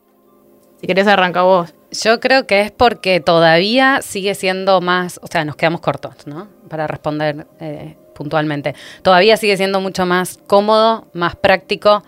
[0.81, 1.73] Si querés arrancar vos.
[1.91, 6.49] Yo creo que es porque todavía sigue siendo más, o sea, nos quedamos cortos, ¿no?
[6.67, 8.75] Para responder eh, puntualmente.
[9.03, 12.03] Todavía sigue siendo mucho más cómodo, más práctico,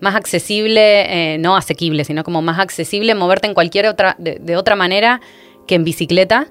[0.00, 4.74] más accesible, eh, no asequible, sino como más accesible moverte en cualquier otra, de, otra
[4.74, 5.20] manera
[5.66, 6.48] que en bicicleta.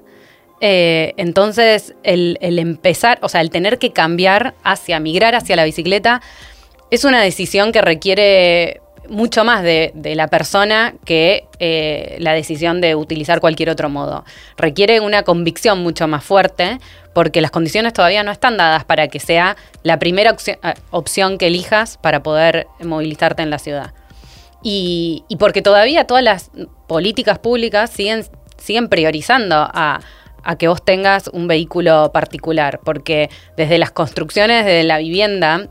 [0.60, 5.64] Eh, entonces, el, el, empezar, o sea, el tener que cambiar hacia, migrar hacia la
[5.64, 6.22] bicicleta,
[6.90, 12.94] es una decisión que requiere mucho más de, la persona que eh, la decisión de
[12.94, 14.24] utilizar cualquier otro modo.
[14.56, 16.78] Requiere una convicción mucho más fuerte
[17.12, 20.56] porque las condiciones todavía no están dadas para que sea la primera eh,
[20.90, 23.92] opción, que elijas para poder movilizarte en la ciudad.
[24.62, 26.50] Y, porque todavía todas las
[26.86, 28.24] políticas públicas siguen,
[28.58, 30.00] siguen priorizando a,
[30.58, 35.68] que vos tengas un vehículo particular, porque desde las construcciones de la vivienda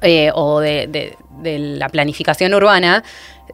[0.00, 3.02] eh, o de, la planificación urbana,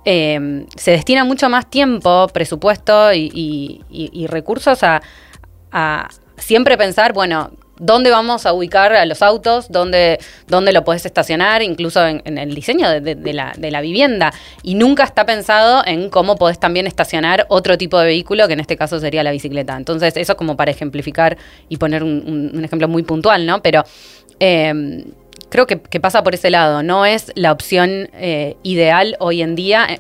[0.05, 8.47] eh, se destina mucho más tiempo, presupuesto y, recursos a, siempre pensar, bueno, dónde vamos
[8.47, 13.33] a ubicar a los autos, dónde, dónde lo puedes estacionar, incluso en, el diseño de,
[13.33, 14.33] la, vivienda.
[14.63, 18.61] Y nunca está pensado en cómo podés también estacionar otro tipo de vehículo, que en
[18.61, 19.77] este caso sería la bicicleta.
[19.77, 21.37] Entonces, eso como para ejemplificar
[21.69, 23.63] y poner un, ejemplo muy puntual, ¿no?
[23.63, 23.85] Pero
[24.41, 25.05] eh,
[25.51, 26.83] creo que, pasa por ese lado.
[26.83, 29.99] No es la opción eh, ideal hoy en día eh,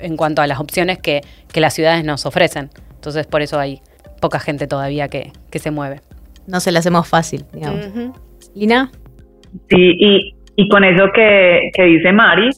[0.00, 1.20] en cuanto a las opciones que,
[1.54, 2.68] las ciudades nos ofrecen.
[2.96, 3.80] Entonces, por eso hay
[4.20, 6.00] poca gente todavía que, se mueve.
[6.46, 7.86] No se la hacemos fácil, digamos.
[8.54, 8.90] Lina.
[9.70, 12.50] Sí, y, con eso que, dice Mari,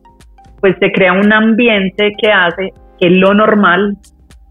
[0.60, 3.96] pues se crea un ambiente que hace que lo normal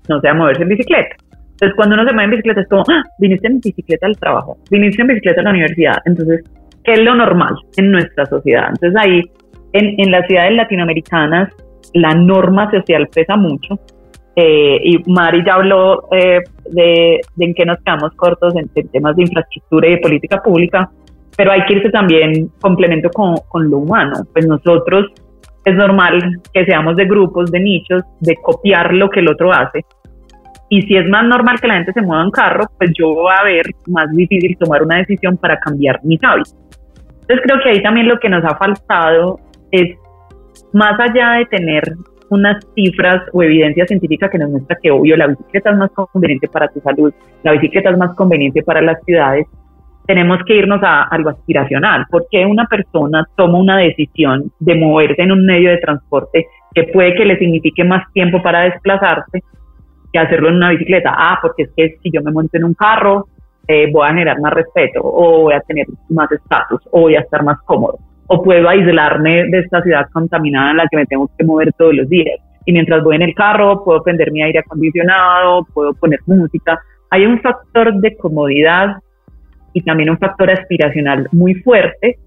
[0.08, 1.18] no sea moverse en bicicleta.
[1.52, 4.58] Entonces, cuando uno se mueve en bicicleta, es como, ah, viniste en bicicleta al trabajo,
[4.72, 5.96] viniste en bicicleta a la universidad.
[6.06, 6.42] Entonces,
[6.88, 8.70] que es lo normal en nuestra sociedad.
[8.70, 9.22] Entonces ahí,
[9.74, 11.54] en, en las ciudades latinoamericanas,
[11.94, 13.78] la norma social pesa mucho.
[14.38, 16.40] Eh, y Mari ya habló eh,
[16.72, 20.90] de, en qué nos quedamos cortos en, temas de infraestructura y de política pública,
[21.36, 24.14] pero hay que irse también complemento con, con lo humano.
[24.32, 25.08] Pues nosotros
[25.66, 26.22] es normal
[26.54, 29.84] que seamos de grupos, de nichos, de copiar lo que el otro hace.
[30.70, 33.34] Y si es más normal que la gente se mueva en carro, pues yo voy
[33.38, 36.56] a ver más difícil tomar una decisión para cambiar mis hábitos.
[37.28, 39.40] Entonces creo que ahí también lo que nos ha faltado
[39.72, 39.98] es,
[40.72, 41.84] más allá de tener
[42.30, 46.48] unas cifras o evidencia científica que nos muestra que obvio la bicicleta es más conveniente
[46.48, 47.14] para tu salud,
[47.44, 49.46] la bicicleta es más conveniente para las ciudades,
[50.06, 52.06] tenemos que irnos a algo aspiracional.
[52.10, 57.16] porque una persona toma una decisión de moverse en un medio de transporte que puede
[57.16, 59.44] que le signifique más tiempo para desplazarse
[60.12, 61.14] que hacerlo en una bicicleta?
[61.14, 63.28] Ah, porque es que si yo me monto en un carro,
[63.68, 67.22] eh, voy a generar más respeto o voy a tener más estatus o voy a
[67.22, 71.30] estar más cómodo o puedo aislarme de esta ciudad contaminada en la que me tengo
[71.38, 72.40] que mover todos los días.
[72.66, 76.78] Y mientras voy en el carro, puedo prender mi aire acondicionado, puedo poner música.
[77.10, 78.98] Hay un factor de comodidad
[79.74, 82.18] y también un factor aspiracional muy fuerte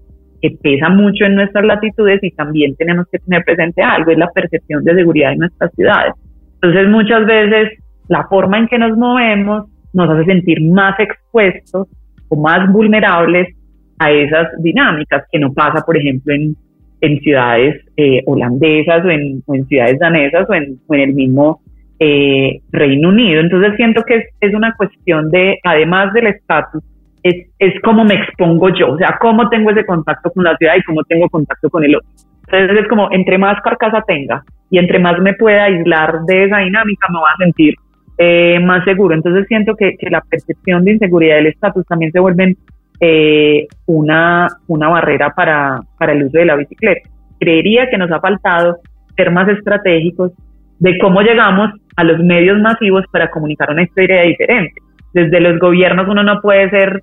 [0.41, 4.31] que pesa mucho en nuestras latitudes y también tenemos que tener presente algo, es la
[4.31, 6.13] percepción de seguridad en nuestras ciudades.
[6.55, 7.77] Entonces muchas veces
[8.07, 11.87] la forma en que nos movemos nos hace sentir más expuestos
[12.29, 13.55] o más vulnerables
[13.99, 16.55] a esas dinámicas que no pasa, por ejemplo, en,
[17.01, 21.61] en ciudades eh, holandesas o en, ciudades danesas o en, el mismo
[21.99, 23.41] eh, Reino Unido.
[23.41, 26.83] Entonces siento que es, una cuestión de, además del estatus,
[27.23, 30.75] es, es cómo me expongo yo, o sea, cómo tengo ese contacto con la ciudad
[30.77, 32.09] y cómo tengo contacto con el otro.
[32.47, 36.57] Entonces es como, entre más carcasa tenga y entre más me pueda aislar de esa
[36.59, 37.75] dinámica, me voy a sentir
[38.23, 39.15] eh, más seguro.
[39.15, 42.55] Entonces siento que, la percepción de inseguridad del estatus también se vuelven
[42.99, 47.09] eh, una, una barrera para, para el uso de la bicicleta.
[47.39, 48.77] Creería que nos ha faltado
[49.15, 50.33] ser más estratégicos
[50.77, 54.75] de cómo llegamos a los medios masivos para comunicar una historia diferente.
[55.13, 57.01] Desde los gobiernos uno no puede ser,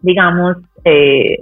[0.00, 0.56] digamos,
[0.86, 1.36] eh,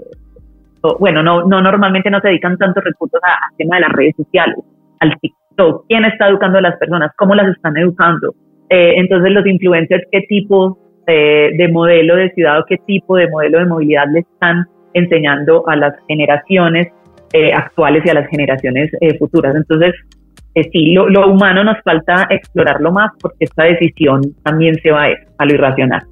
[0.99, 4.57] bueno, no, no normalmente no se dedican tantos recursos al tema de las redes sociales,
[4.99, 8.35] al TikTok, quién está educando a las personas, cómo las están educando,
[8.71, 13.59] eh, entonces, los influencers, ¿qué tipo de, modelo de ciudad o qué tipo de modelo
[13.59, 16.89] de movilidad le están enseñando a las generaciones
[17.33, 19.55] eh, actuales y a las generaciones eh, futuras?
[19.57, 19.95] Entonces,
[20.73, 25.45] sí, lo, humano nos falta explorarlo más porque esta decisión también se va a, a
[25.47, 26.03] lo irracional.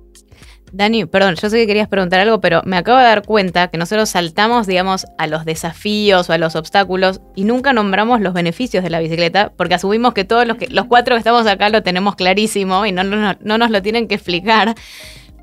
[0.77, 3.79] Dani, perdón, yo sé que querías preguntar algo, pero me acabo de dar cuenta que
[3.79, 8.85] nosotros saltamos, digamos, a los desafíos o a los obstáculos y nunca nombramos los beneficios
[8.85, 11.83] de la bicicleta, porque asumimos que todos los, que, los cuatro que estamos acá lo
[11.83, 14.75] tenemos clarísimo y no, no, no nos lo tienen que explicar.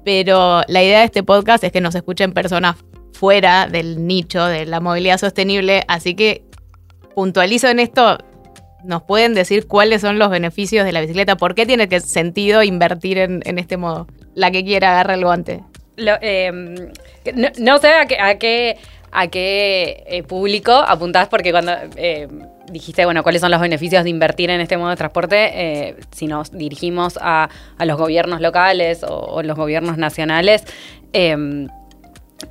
[0.05, 2.75] Pero la idea de este podcast es que nos escuchen personas
[3.13, 6.45] fuera del nicho de la movilidad sostenible, así que
[7.15, 8.19] puntualizo en esto,
[8.83, 11.37] ¿nos pueden decir cuáles son los beneficios de la bicicleta?
[11.37, 14.05] ¿Por qué tiene sentido invertir en este modo?
[14.35, 15.63] La que quiera agarra el guante.
[15.97, 16.75] Em,
[17.59, 18.77] no, sé a qué,
[19.11, 22.27] eh, público apuntás, porque cuando eh,
[22.71, 26.27] dijiste, bueno, cuáles son los beneficios de invertir en este modo de transporte, eh, si
[26.27, 30.63] nos dirigimos a, los gobiernos locales o, los gobiernos nacionales,
[31.13, 31.67] em,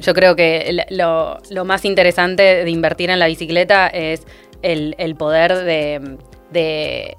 [0.01, 4.27] yo creo que lo, más interesante de invertir en la bicicleta es
[4.63, 6.17] el, poder de
[6.53, 7.17] de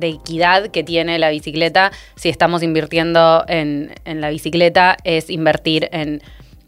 [0.00, 6.22] equidad que tiene la bicicleta, si estamos invirtiendo en, la bicicleta, es invertir en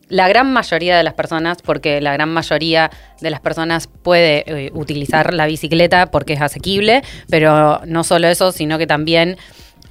[0.08, 4.70] la gran mayoría de las personas, porque la gran mayoría de las personas puede eh,
[4.74, 9.38] utilizar la bicicleta porque es asequible, pero no solo eso, sino que también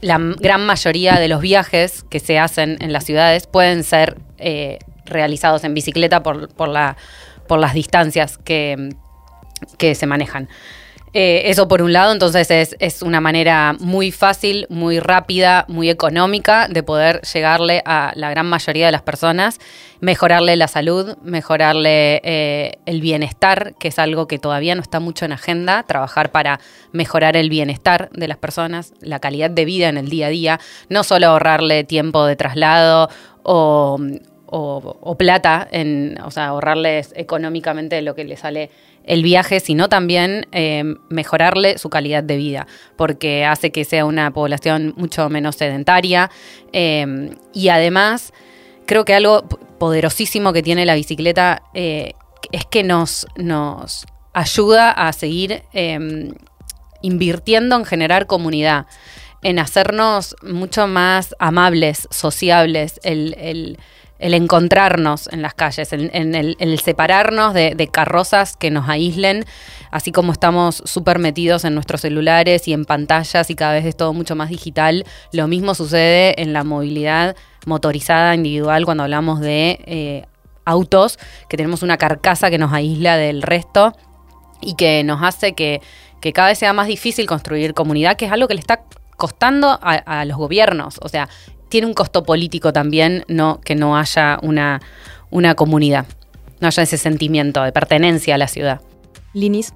[0.01, 4.79] la gran mayoría de los viajes que se hacen en las ciudades pueden ser eh,
[5.05, 6.97] realizados en bicicleta por, por, la,
[7.47, 8.89] por las distancias que,
[9.77, 10.49] que se manejan.
[11.15, 16.67] Eh, eso por un lado, entonces es, una manera muy fácil, muy rápida, muy económica
[16.67, 19.59] de poder llegarle a la gran mayoría de las personas,
[19.99, 25.25] mejorarle la salud, mejorarle eh, el bienestar, que es algo que todavía no está mucho
[25.25, 26.59] en agenda, trabajar para
[26.93, 30.59] mejorar el bienestar de las personas, la calidad de vida en el día a día,
[30.89, 33.09] no solo ahorrarle tiempo de traslado
[33.43, 33.99] o,
[34.55, 38.69] o plata, en, o sea, ahorrarles económicamente lo que le sale
[39.03, 44.31] el viaje, sino también eh, mejorarle su calidad de vida, porque hace que sea una
[44.31, 46.29] población mucho menos sedentaria.
[46.71, 48.31] Eh, y además
[48.85, 49.47] creo que algo
[49.79, 52.13] poderosísimo que tiene la bicicleta eh,
[52.51, 55.63] es que nos, nos ayuda a seguir
[57.01, 58.85] invirtiendo en generar comunidad,
[59.41, 63.77] en hacernos mucho más amables, sociables, el
[64.31, 69.43] encontrarnos en las calles, en, el, separarnos de, carrozas que nos aíslen,
[69.91, 73.97] así como estamos súper metidos en nuestros celulares y en pantallas y cada vez es
[73.97, 75.03] todo mucho más digital,
[75.33, 80.25] lo mismo sucede en la movilidad motorizada individual cuando hablamos de eh,
[80.63, 81.19] autos,
[81.49, 83.93] que tenemos una carcasa que nos aísla del resto
[84.61, 85.81] y que nos hace que,
[86.33, 88.83] cada vez sea más difícil construir comunidad, que es algo que le está
[89.17, 90.97] costando a, a, los gobiernos.
[91.01, 91.27] O sea,
[91.73, 94.79] tiene un costo político también no, que no haya una,
[95.31, 96.05] una comunidad,
[96.61, 98.81] no haya ese sentimiento de pertenencia a la ciudad.
[99.33, 99.73] Linis,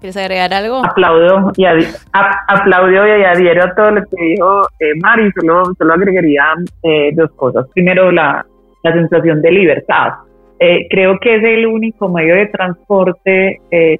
[0.00, 0.82] ¿quieres agregar algo?
[0.82, 6.54] Aplaudo y, aplaudo y adhiero a todo lo que dijo eh, Mari, solo, solo agregaría
[6.82, 7.66] eh, dos cosas.
[7.74, 8.46] Primero, la,
[8.82, 10.14] la sensación de libertad.
[10.58, 13.98] Eh, creo que es el único medio de transporte eh,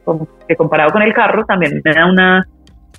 [0.48, 2.48] que comparado con el carro también me da una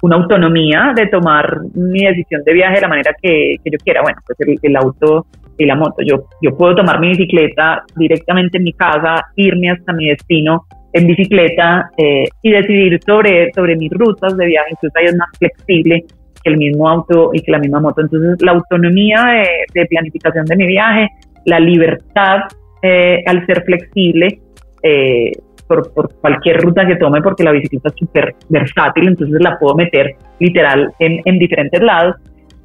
[0.02, 4.02] una autonomía de tomar mi decisión de viaje de la manera que, yo quiera.
[4.02, 5.26] Bueno, pues el, auto
[5.58, 5.98] y la moto.
[6.06, 11.08] Yo, yo puedo tomar mi bicicleta directamente en mi casa, irme hasta mi destino en
[11.08, 14.70] bicicleta eh, y decidir sobre, sobre mis rutas de viaje.
[14.72, 16.06] Incluso ahí es más flexible
[16.44, 18.02] que el mismo auto y que la misma moto.
[18.02, 19.26] Entonces, la autonomía
[19.74, 21.10] de, planificación de mi viaje,
[21.46, 22.42] la libertad
[22.82, 24.40] eh, al ser flexible,
[24.84, 25.32] eh,
[25.68, 25.92] por,
[26.22, 30.92] cualquier ruta que tome porque la bicicleta es súper versátil, entonces la puedo meter literal
[31.00, 32.16] en, en diferentes lados.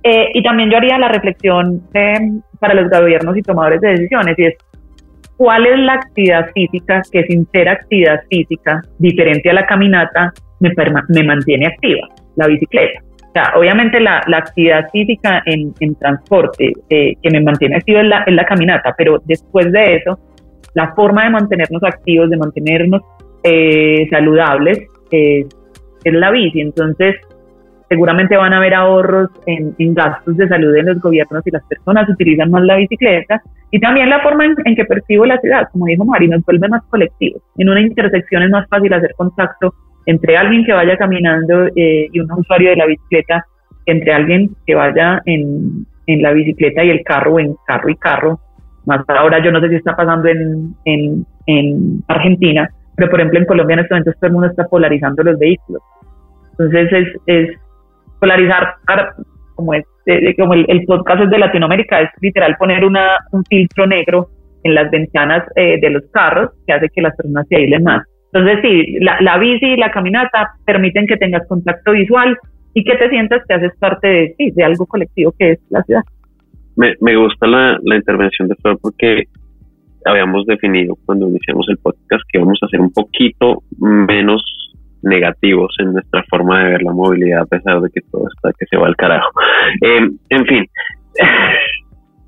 [0.03, 1.83] Eh, y también yo haría la reflexión
[2.59, 4.55] para los gobiernos y tomadores de decisiones y es
[5.37, 10.71] cuál es la actividad física que sin ser actividad física diferente a la caminata me,
[11.09, 13.01] me mantiene activa, la bicicleta.
[13.31, 18.01] O sea, obviamente la, la actividad física en, en transporte eh, que me mantiene activa
[18.01, 20.19] es la, es la caminata, pero después de eso
[20.75, 23.03] la forma de mantenernos activos, de mantenernos
[23.43, 24.79] eh, saludables,
[25.11, 25.47] es,
[26.05, 26.61] la bici.
[26.61, 27.17] Entonces,
[27.89, 32.09] seguramente van a haber ahorros en, gastos de salud en los gobiernos y las personas
[32.09, 33.43] utilizan más la bicicleta.
[33.71, 36.83] Y también la forma en, que percibo la ciudad, como dijo Mari, nos vuelve más
[36.85, 37.43] colectivos.
[37.57, 39.75] En una intersección es más fácil hacer contacto
[40.07, 43.45] entre alguien que vaya caminando eh, y un usuario de la bicicleta
[43.87, 48.41] entre alguien que vaya en, en la bicicleta y el carro en carro y carro
[48.87, 53.41] más ahora yo no sé si está pasando en, en, en Argentina, pero por ejemplo
[53.41, 55.83] en Colombia en este momento todo el mundo está polarizando los vehículos.
[56.53, 57.59] Entonces es, es
[58.19, 58.75] polarizar,
[59.55, 59.85] como, es,
[60.39, 64.29] como el, podcast es de Latinoamérica, es literal poner una, un filtro negro
[64.63, 68.03] en las ventanas eh, de los carros que hace que las personas se aíslen más.
[68.33, 72.39] Entonces sí, la, la bici y la caminata permiten que tengas contacto visual
[72.75, 75.83] y que te sientas que haces parte de, sí, de algo colectivo que es la
[75.83, 76.03] ciudad.
[76.81, 79.25] Me, me gusta la, la intervención de Flor porque
[80.07, 84.43] habíamos definido cuando iniciamos el podcast que vamos a ser un poquito menos
[85.03, 88.67] negativos en nuestra forma de ver la movilidad a pesar de que todo está que
[88.67, 89.31] se va al carajo.
[89.83, 90.67] Eh, en fin,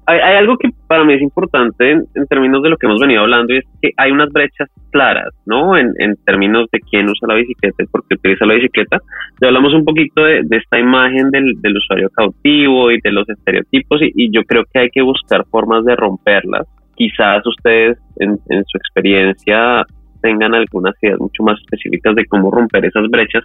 [0.07, 3.55] hay, algo que para mí es importante en, términos de lo que hemos venido hablando
[3.55, 5.77] y es que hay unas brechas claras, ¿no?
[5.77, 5.93] En,
[6.25, 8.99] términos de quién usa la bicicleta y por qué utiliza la bicicleta.
[9.41, 14.31] Ya hablamos un poquito de, esta imagen del, usuario cautivo y de los estereotipos y,
[14.33, 16.67] yo creo que hay que buscar formas de romperlas.
[16.97, 19.85] Quizás ustedes en, en su experiencia
[20.21, 23.45] tengan algunas ideas mucho más específicas de cómo romper esas brechas,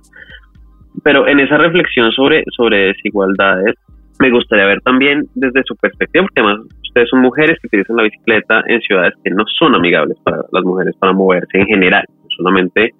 [1.03, 3.76] pero en esa reflexión sobre, sobre desigualdades,
[4.20, 8.03] me gustaría ver también desde su perspectiva, porque además ustedes son mujeres que utilizan la
[8.03, 12.05] bicicleta en ciudades que no son amigables para las mujeres para moverse en general,
[12.36, 12.93] solamente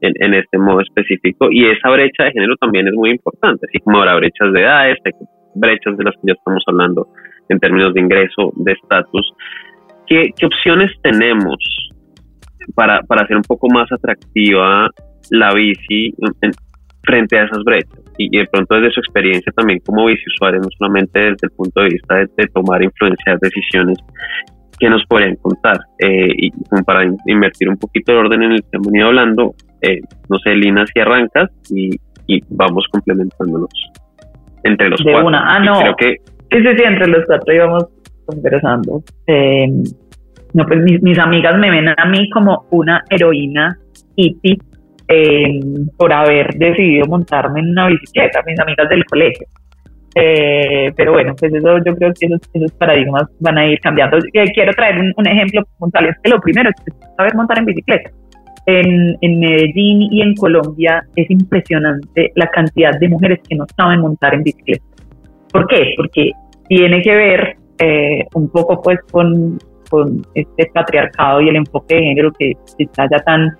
[0.00, 1.48] en, este modo específico.
[1.50, 4.98] Y esa brecha de género también es muy importante, así como habrá brechas de edades,
[5.04, 5.12] hay
[5.54, 7.08] brechas de las que ya estamos hablando
[7.48, 9.32] en términos de ingreso, de estatus.
[10.06, 11.56] ¿Qué, ¿Qué opciones tenemos
[12.74, 14.90] para, para hacer un poco más atractiva
[15.30, 16.12] la bici
[17.02, 18.05] frente a esas brechas?
[18.18, 21.88] Y, de pronto desde su experiencia también como biciusuario, no solamente desde el punto de
[21.88, 23.98] vista de, tomar influenciar decisiones
[24.78, 28.60] que nos podrían contar eh, y como para invertir un poquito de orden en el
[28.60, 31.90] que hemos hablando, eh, no sé, Lina, si arrancas y,
[32.26, 33.70] y vamos complementándonos
[34.64, 35.28] entre los de cuatro.
[35.28, 35.56] Una.
[35.56, 35.80] Ah, no.
[35.80, 36.16] Creo que...
[36.50, 37.86] Sí, sí, sí, entre los cuatro íbamos
[38.26, 39.02] conversando.
[39.26, 39.66] Eh,
[40.54, 43.78] no, pues mis, mis, amigas me ven a mí como una heroína
[44.16, 44.58] hippie
[45.08, 45.60] eh,
[45.96, 49.46] por haber decidido montarme en una bicicleta, mis amigas del colegio.
[50.16, 54.16] Eh, pero bueno, pues eso yo creo que esos, paradigmas van a ir cambiando.
[54.16, 58.10] Eh, quiero traer un, ejemplo puntual, es que lo primero es saber montar en bicicleta.
[58.66, 64.00] En, en, Medellín y en Colombia es impresionante la cantidad de mujeres que no saben
[64.00, 64.84] montar en bicicleta.
[65.52, 65.94] ¿Por qué?
[65.96, 66.32] Porque
[66.68, 67.56] tiene que ver
[68.34, 73.18] un poco pues con, con este patriarcado y el enfoque de género que está ya
[73.18, 73.56] tan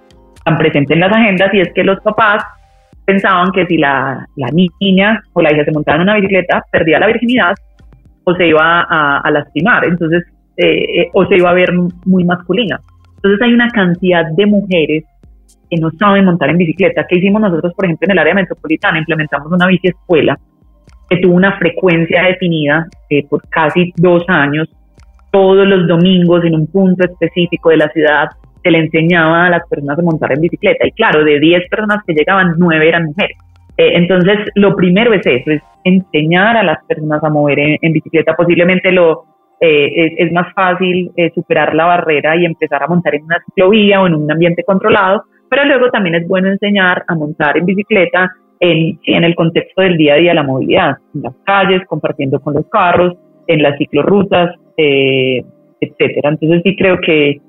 [0.47, 2.45] tan presente en las agendas y es que los papás
[3.05, 4.49] pensaban que si la, la
[4.81, 7.53] niña o la hija se montaba en una bicicleta, perdía la virginidad
[8.23, 10.25] o se iba a, lastimar, entonces,
[10.57, 11.73] eh, eh, o se iba a ver
[12.05, 12.81] muy masculina.
[13.17, 15.05] Entonces hay una cantidad de mujeres
[15.69, 17.07] que no saben montar en bicicleta.
[17.09, 18.99] ¿Qué hicimos nosotros, por ejemplo, en el área metropolitana?
[18.99, 20.39] Implementamos una bici escuela
[21.11, 24.69] que tuvo una frecuencia definida eh, por casi dos años,
[25.33, 28.29] todos los domingos en un punto específico de la ciudad,
[28.67, 30.85] se le enseñaba a las personas a montar en bicicleta.
[30.89, 33.37] Y claro, de 10 personas que llegaban, 9 eran mujeres.
[33.77, 38.35] Eh, entonces, lo primero es eso, es enseñar a las personas a mover en, bicicleta.
[38.35, 39.25] Posiblemente lo,
[39.61, 44.03] eh, es, más fácil eh, superar la barrera y empezar a montar en una ciclovía
[44.03, 48.33] o en un ambiente controlado, pero luego también es bueno enseñar a montar en bicicleta
[48.59, 52.55] en, en el contexto del día a día, la movilidad, en las calles, compartiendo con
[52.55, 53.15] los carros,
[53.47, 56.31] en las ciclorrutas, etcétera.
[56.31, 57.41] Entonces sí creo que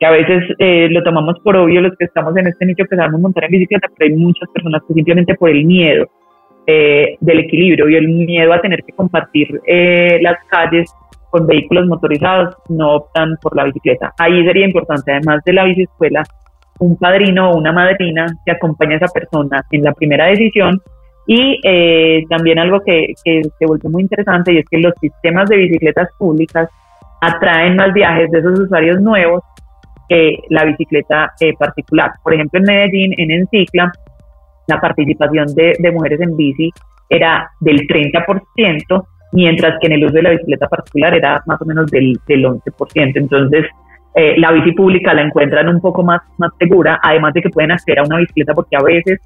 [0.00, 2.96] que a veces eh, lo tomamos por obvio los que estamos en este nicho que
[2.96, 6.06] sabemos montar en bicicleta, pero hay muchas personas que simplemente por el miedo
[6.66, 10.90] eh, del equilibrio y el miedo a tener que compartir eh, las calles
[11.28, 14.14] con vehículos motorizados no optan por la bicicleta.
[14.18, 16.22] Ahí sería importante, además de la biciescuela,
[16.78, 20.80] un padrino o una madrina que acompañe a esa persona en la primera decisión
[21.26, 21.60] y
[22.28, 26.08] también algo que, que se vuelve muy interesante y es que los sistemas de bicicletas
[26.18, 26.68] públicas
[27.20, 29.42] atraen más viajes de esos usuarios nuevos
[30.48, 32.12] la bicicleta eh, particular.
[32.22, 33.92] Por ejemplo, en Medellín, en Encicla,
[34.66, 36.70] la participación de, mujeres en bici
[37.08, 41.64] era del 30%, mientras que en el uso de la bicicleta particular era más o
[41.64, 43.12] menos del, del 11%.
[43.14, 43.66] Entonces,
[44.14, 47.70] eh, la bici pública la encuentran un poco más, más segura, además de que pueden
[47.70, 49.20] acceder a una bicicleta porque a veces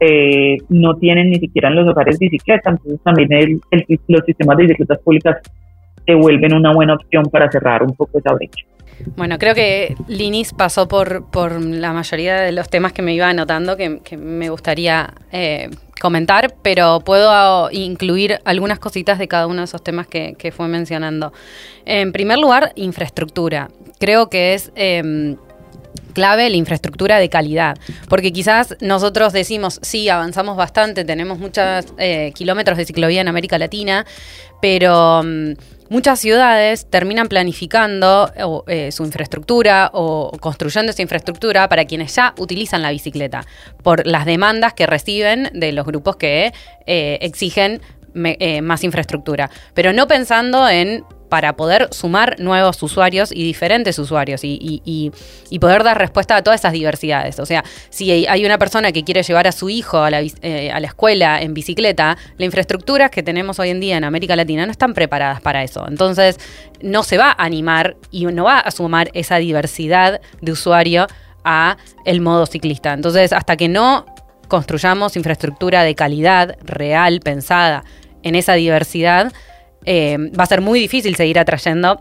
[0.00, 3.60] eh, no tienen ni siquiera en los hogares bicicleta, entonces también
[4.08, 5.36] los sistemas de bicicletas públicas
[6.04, 8.66] se vuelven una buena opción para cerrar un poco esa brecha.
[9.16, 13.28] Bueno, creo que Linis pasó por, por la mayoría de los temas que me iba
[13.28, 15.70] anotando que, me gustaría eh,
[16.00, 21.32] comentar, pero puedo incluir algunas cositas de cada uno de esos temas que, fue mencionando.
[21.84, 23.68] En primer lugar, infraestructura.
[23.98, 24.70] Creo que es...
[24.74, 25.36] Em,
[26.12, 27.76] clave la infraestructura de calidad.
[28.08, 33.58] Porque quizás nosotros decimos, sí, avanzamos bastante, tenemos muchos eh, kilómetros de ciclovía en América
[33.58, 34.06] Latina,
[34.62, 35.52] pero mm,
[35.88, 38.30] muchas ciudades terminan planificando
[38.66, 43.44] eh, su infraestructura o construyendo esa infraestructura para quienes ya utilizan la bicicleta,
[43.82, 46.52] por las demandas que reciben de los grupos que
[46.86, 47.80] eh, exigen
[48.62, 51.04] más infraestructura, pero no pensando en
[51.34, 55.10] para poder sumar nuevos usuarios y diferentes usuarios y,
[55.60, 57.40] poder dar respuesta a todas esas diversidades.
[57.40, 60.70] O sea, si hay- una persona que quiere llevar a su hijo a la, eh,
[60.70, 64.64] a la escuela en bicicleta, las infraestructuras que tenemos hoy en día en América Latina
[64.64, 65.84] no están preparadas para eso.
[65.88, 66.38] Entonces,
[66.82, 71.08] no se va a animar y no va a sumar esa diversidad de usuario
[71.42, 72.92] a el modo ciclista.
[72.92, 74.06] Entonces, hasta que no
[74.46, 77.82] construyamos infraestructura de calidad real, pensada
[78.22, 79.32] en esa diversidad,
[79.84, 82.00] eh, va a ser muy difícil seguir atrayendo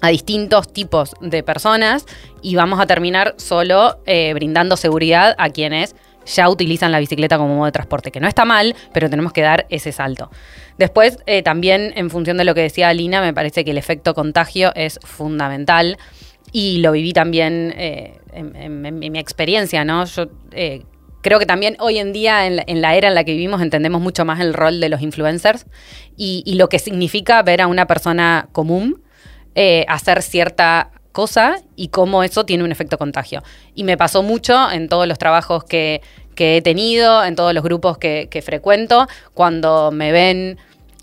[0.00, 2.06] a distintos tipos de personas
[2.42, 5.96] y vamos a terminar solo eh, brindando seguridad a quienes
[6.26, 9.42] ya utilizan la bicicleta como modo de transporte, que no está mal, pero tenemos que
[9.42, 10.30] dar ese salto.
[10.76, 14.12] Después, eh, también en función de lo que decía Alina, me parece que el efecto
[14.12, 15.98] contagio es fundamental
[16.52, 20.04] y lo viví también en, mi experiencia, ¿no?
[20.04, 20.26] Yo
[21.26, 24.24] creo que también hoy en día, en la, era en la que vivimos, entendemos mucho
[24.24, 25.66] más el rol de los influencers
[26.16, 29.02] y, y lo que significa ver a una persona común
[29.56, 33.42] eh, hacer cierta cosa y cómo eso tiene un efecto contagio.
[33.74, 36.00] Y me pasó mucho en todos los trabajos que,
[36.36, 40.58] que he tenido, en todos los grupos que, que frecuento, cuando me ven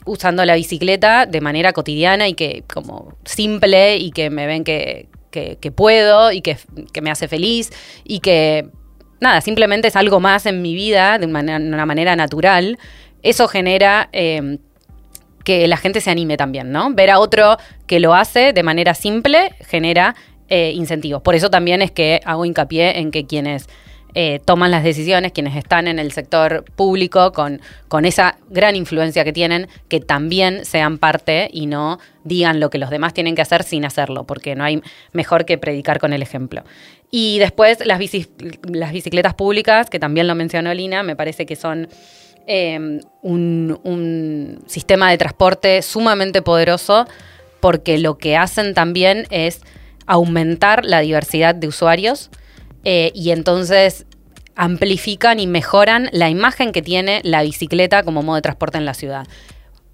[0.05, 5.09] usando la bicicleta de manera cotidiana y que como simple y que me ven que,
[5.32, 6.57] que- que puedo y que,
[6.93, 7.71] que me hace feliz
[8.05, 8.69] y que
[9.24, 12.78] nada, simplemente es algo más en mi vida de una manera, natural.
[13.24, 14.57] Eso genera eh,
[15.43, 16.93] que la gente se anime también, ¿no?
[16.93, 17.57] Ver a otro
[17.88, 20.15] que lo hace de manera simple genera
[20.49, 21.21] eh, incentivos.
[21.21, 23.67] Por eso también es que hago hincapié en que quienes
[24.15, 29.34] eh, toman las decisiones, quienes están en el sector público con esa gran influencia que
[29.34, 33.63] tienen, que también sean parte y no digan lo que los demás tienen que hacer
[33.63, 36.63] sin hacerlo, porque no hay mejor que predicar con el ejemplo.
[37.16, 38.28] Y después las, bici-
[38.72, 41.88] las bicicletas públicas, que también lo mencionó Lina, me parece que son
[43.22, 47.05] un, un sistema de transporte sumamente poderoso
[47.59, 49.61] porque lo que hacen también es
[50.07, 52.32] aumentar la diversidad de usuarios
[52.84, 54.07] eh, y entonces
[54.55, 58.95] amplifican y mejoran la imagen que tiene la bicicleta como modo de transporte en la
[58.95, 59.28] ciudad.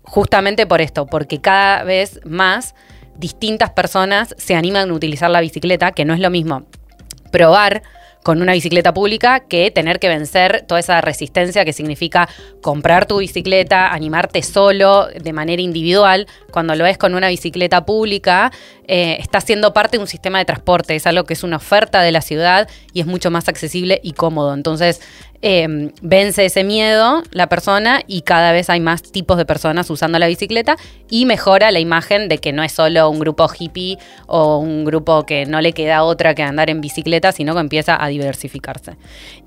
[0.04, 2.76] Justamente por esto, porque cada vez más
[3.18, 6.66] distintas personas se animan a utilizar la bicicleta, que no es lo mismo
[7.32, 7.84] probar
[8.24, 12.28] con una bicicleta pública que tener que vencer toda esa resistencia que significa
[12.62, 16.28] comprar tu bicicleta, animarte solo de manera individual.
[16.52, 18.52] Cuando lo ves con una bicicleta pública,
[18.88, 22.02] eh, estás siendo parte de un sistema de transporte, es algo que es una oferta
[22.02, 24.54] de la ciudad y es mucho más accesible y cómodo.
[24.54, 25.02] Entonces,
[25.42, 30.20] eh, vence ese miedo la persona y cada vez hay más tipos de personas usando
[30.20, 30.76] la bicicleta
[31.10, 35.26] y mejora la imagen de que no es solo un grupo hippie o un grupo
[35.26, 38.98] que no le queda otra que andar en bicicleta, sino que empieza a diversificarse.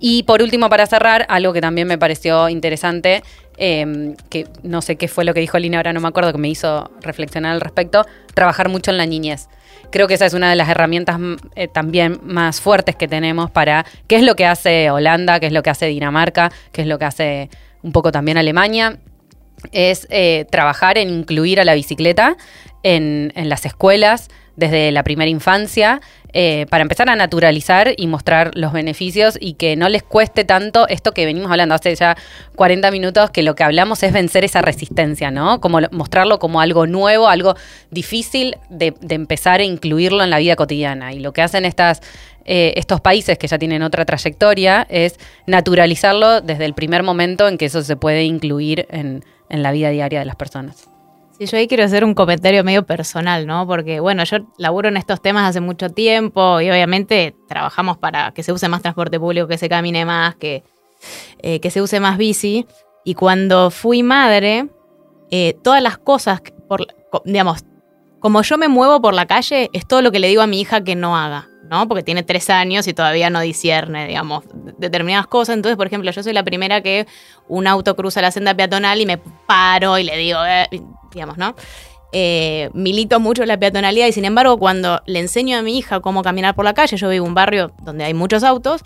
[0.01, 3.23] Y por último, para cerrar, algo que también me pareció interesante,
[3.65, 6.39] eh, que no sé qué fue lo que dijo Lina, ahora no me acuerdo, que
[6.39, 8.05] me hizo reflexionar al respecto,
[8.35, 9.49] trabajar mucho en la niñez.
[9.93, 13.53] Creo que esa es una de las herramientas mm, eh, también más fuertes que tenemos
[13.53, 16.89] para qué es lo que hace Holanda, qué es lo que hace Dinamarca, qué es
[16.89, 17.51] lo que hace
[17.85, 18.99] un poco también Alemania,
[19.71, 22.37] es eh, trabajar en incluir a la bicicleta
[22.83, 26.01] en las escuelas desde la primera infancia
[26.35, 30.89] eh, para empezar a naturalizar y mostrar los beneficios y que no les cueste tanto
[30.89, 32.17] esto que venimos hablando hace ya
[32.57, 35.61] 40 minutos, que lo que hablamos es vencer esa resistencia, ¿no?
[35.61, 37.55] Como lo- mostrarlo como algo nuevo, algo
[37.91, 41.13] difícil de, de empezar a incluirlo en la vida cotidiana.
[41.13, 42.01] Y lo que hacen estas,
[42.47, 47.59] eh, estos países que ya tienen otra trayectoria es naturalizarlo desde el primer momento en
[47.59, 50.89] que eso se puede incluir en, en la vida diaria de las personas.
[51.43, 53.67] Sí, yo ahí quiero hacer un comentario medio personal, ¿no?
[53.67, 58.45] Porque, bueno, yo laburo en estos temas hace mucho tiempo y obviamente trabajamos para que
[58.45, 60.63] se use más transporte público, que se camine más, que,
[61.39, 62.65] eh, que se use más bici.
[63.05, 64.69] Y cuando fui madre,
[65.33, 66.87] eh, todas las cosas, por,
[67.25, 67.65] digamos,
[68.21, 70.61] como yo me muevo por la calle, es todo lo que le digo a mi
[70.61, 71.89] hija que no haga, ¿no?
[71.89, 75.55] Porque tiene tres años y todavía no discierne, digamos, de- determinadas cosas.
[75.57, 77.07] Entonces, por ejemplo, yo soy la primera que
[77.49, 80.67] un auto cruza la senda peatonal y me paro y le digo, eh,
[81.15, 81.55] digamos, ¿no?
[82.13, 86.23] Eh, milito mucho la peatonalidad y sin embargo cuando le enseño a mi hija cómo
[86.23, 88.85] caminar por la calle, yo vivo en un barrio donde hay muchos autos,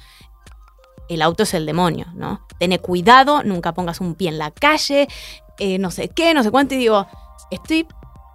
[1.09, 2.47] el auto es el demonio, ¿no?
[2.61, 5.09] Tené cuidado, nunca pongas un pie en la calle,
[5.59, 7.09] eh, no sé qué, no sé cuánto, y digo,
[7.51, 7.89] estoy,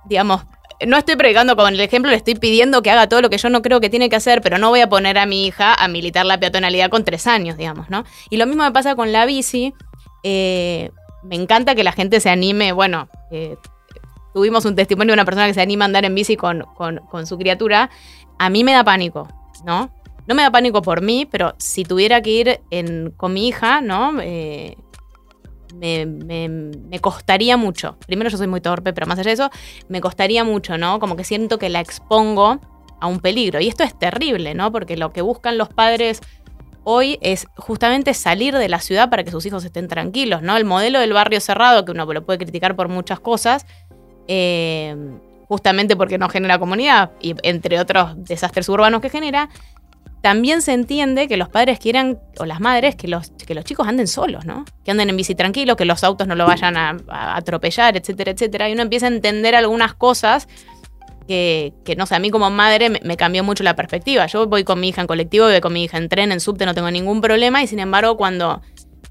[0.09, 0.41] digamos,
[0.87, 3.49] no estoy predicando con el ejemplo, le estoy pidiendo que haga todo lo que yo
[3.49, 5.87] no creo que tiene que hacer, pero no voy a poner a mi hija a
[5.87, 8.03] militar la peatonalidad con tres años, digamos, ¿no?
[8.29, 9.73] Y lo mismo me pasa con la bici.
[10.23, 10.91] eh,
[11.23, 13.55] me encanta que la gente se anime, bueno, eh,
[14.33, 17.27] tuvimos un testimonio de una persona que se anima a andar en bici con, con-
[17.27, 17.89] su criatura.
[18.39, 19.27] A mí me da pánico,
[19.65, 19.91] ¿no?
[20.27, 23.81] No me da pánico por mí, pero si tuviera que ir en- con mi hija,
[23.81, 24.13] ¿no?
[24.21, 24.77] Eh,
[25.75, 27.97] me, costaría mucho.
[28.05, 29.49] Primero yo soy muy torpe, pero más allá de eso,
[29.87, 30.99] me costaría mucho, ¿no?
[30.99, 32.59] Como que siento que la expongo
[32.99, 33.59] a un peligro.
[33.59, 34.71] Y esto es terrible, ¿no?
[34.71, 36.21] Porque lo que buscan los padres
[36.83, 40.57] hoy es justamente salir de la ciudad para que sus hijos estén tranquilos, ¿no?
[40.57, 43.65] El modelo del barrio cerrado, que uno lo puede criticar por muchas cosas,
[44.27, 44.95] eh,
[45.47, 49.49] justamente porque no genera comunidad y entre otros desastres urbanos que genera,
[50.21, 53.87] también se entiende que los padres quieran, o las madres, que los, que los chicos
[53.87, 54.65] anden solos, ¿no?
[54.85, 56.97] Que anden en bici tranquilos, que los autos no lo vayan a,
[57.35, 58.69] atropellar, etcétera, etcétera.
[58.69, 60.47] Y uno empieza a entender algunas cosas
[61.27, 64.27] que, no sé, a mí como madre me, cambió mucho la perspectiva.
[64.27, 66.65] Yo voy con mi hija en colectivo, voy con mi hija en tren, en subte,
[66.65, 67.63] no tengo ningún problema.
[67.63, 68.61] Y sin embargo, cuando,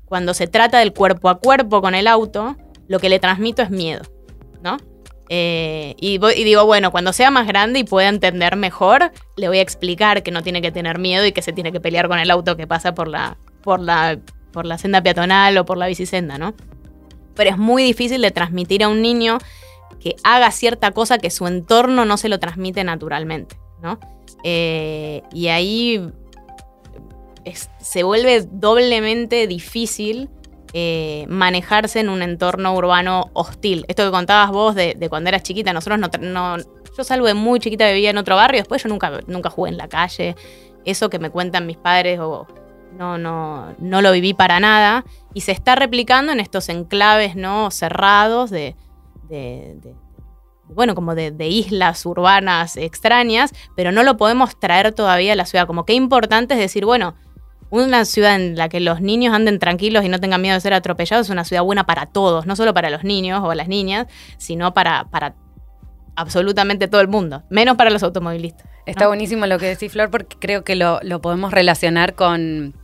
[0.05, 2.57] cuando se trata del cuerpo a cuerpo con el auto,
[2.89, 4.03] lo que le transmito es miedo,
[4.63, 4.77] ¿no?
[5.33, 9.63] Eh, y, digo, bueno, cuando sea más grande y pueda entender mejor, le voy a
[9.63, 12.33] explicar que no tiene que tener miedo y que se tiene que pelear con el
[12.33, 14.19] auto que pasa por la, por la,
[14.53, 16.55] por la senda peatonal o por la bicisenda, ¿no?
[17.37, 19.39] Pero es muy difícil de transmitir a un niño
[20.01, 24.01] que haga cierta cosa que su entorno no se lo transmite naturalmente, ¿no?
[24.43, 26.11] Eh, y ahí
[27.79, 30.29] se vuelve doblemente difícil
[30.73, 33.85] eh, manejarse en un entorno urbano hostil.
[33.89, 36.57] Esto que contabas vos de, cuando eras chiquita, nosotros no,
[36.97, 39.77] Yo salvo de muy chiquita, vivía en otro barrio, después yo nunca, nunca jugué en
[39.77, 40.37] la calle.
[40.85, 42.47] Eso que me cuentan mis padres o
[42.97, 45.05] no, no, no lo viví para nada.
[45.35, 48.77] Y se está replicando en estos enclaves no cerrados de,
[50.67, 55.47] bueno, como de, de, islas urbanas extrañas, pero no lo podemos traer todavía a la
[55.47, 55.67] ciudad.
[55.67, 57.17] Como que importante es decir, bueno,
[57.71, 60.75] una ciudad en la que los niños anden tranquilos y no tengan miedo de ser
[60.75, 64.07] atropellados es una ciudad buena para todos, no solo para los niños o las niñas,
[64.39, 65.35] sino para, para
[66.17, 68.67] absolutamente todo el mundo, menos para los automovilistas.
[68.87, 72.75] Está buenísimo lo que decís, Flor, porque creo que lo, lo podemos relacionar con,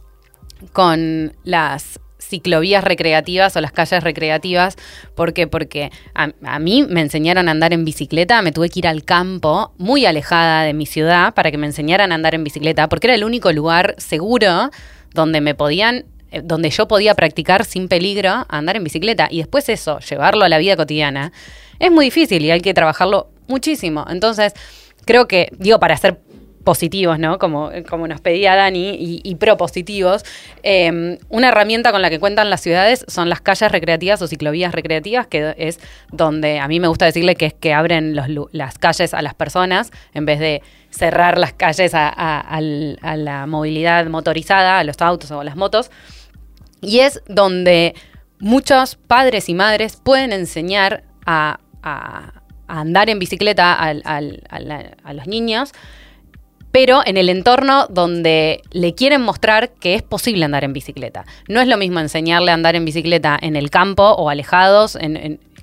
[0.72, 4.77] con las ciclovías recreativas o las calles recreativas.
[5.14, 5.47] ¿Por qué?
[5.47, 9.72] Porque a, mí me enseñaron a andar en bicicleta, me tuve que ir al campo,
[9.79, 13.14] muy alejada de mi ciudad, para que me enseñaran a andar en bicicleta, porque era
[13.14, 14.70] el único lugar seguro
[15.14, 19.29] donde me podían eh, donde yo podía practicar sin peligro andar en bicicleta.
[19.31, 21.33] Y después eso, llevarlo a la vida cotidiana,
[21.79, 24.05] es muy difícil y hay que trabajarlo muchísimo.
[24.09, 24.53] Entonces,
[25.05, 26.18] creo que, digo, para hacer
[26.66, 27.38] positivos, ¿no?
[27.38, 27.70] Como,
[28.08, 30.24] nos pedía Dani, y, propositivos.
[30.64, 34.74] Em, una herramienta con la que cuentan las ciudades son las calles recreativas o ciclovías
[34.74, 35.78] recreativas, que es
[36.10, 39.92] donde a mí me gusta decirle que es que abren las calles a las personas
[40.12, 40.60] en vez de
[40.90, 45.92] cerrar las calles a, la movilidad motorizada, a los autos o a las motos.
[46.82, 47.94] Y es donde
[48.40, 51.60] muchos padres y madres pueden enseñar a,
[52.66, 55.72] andar en bicicleta a los niños
[56.77, 61.24] pero en el entorno donde le quieren mostrar que es posible andar en bicicleta.
[61.49, 64.99] No es lo mismo enseñarle a andar en bicicleta en el campo o alejados,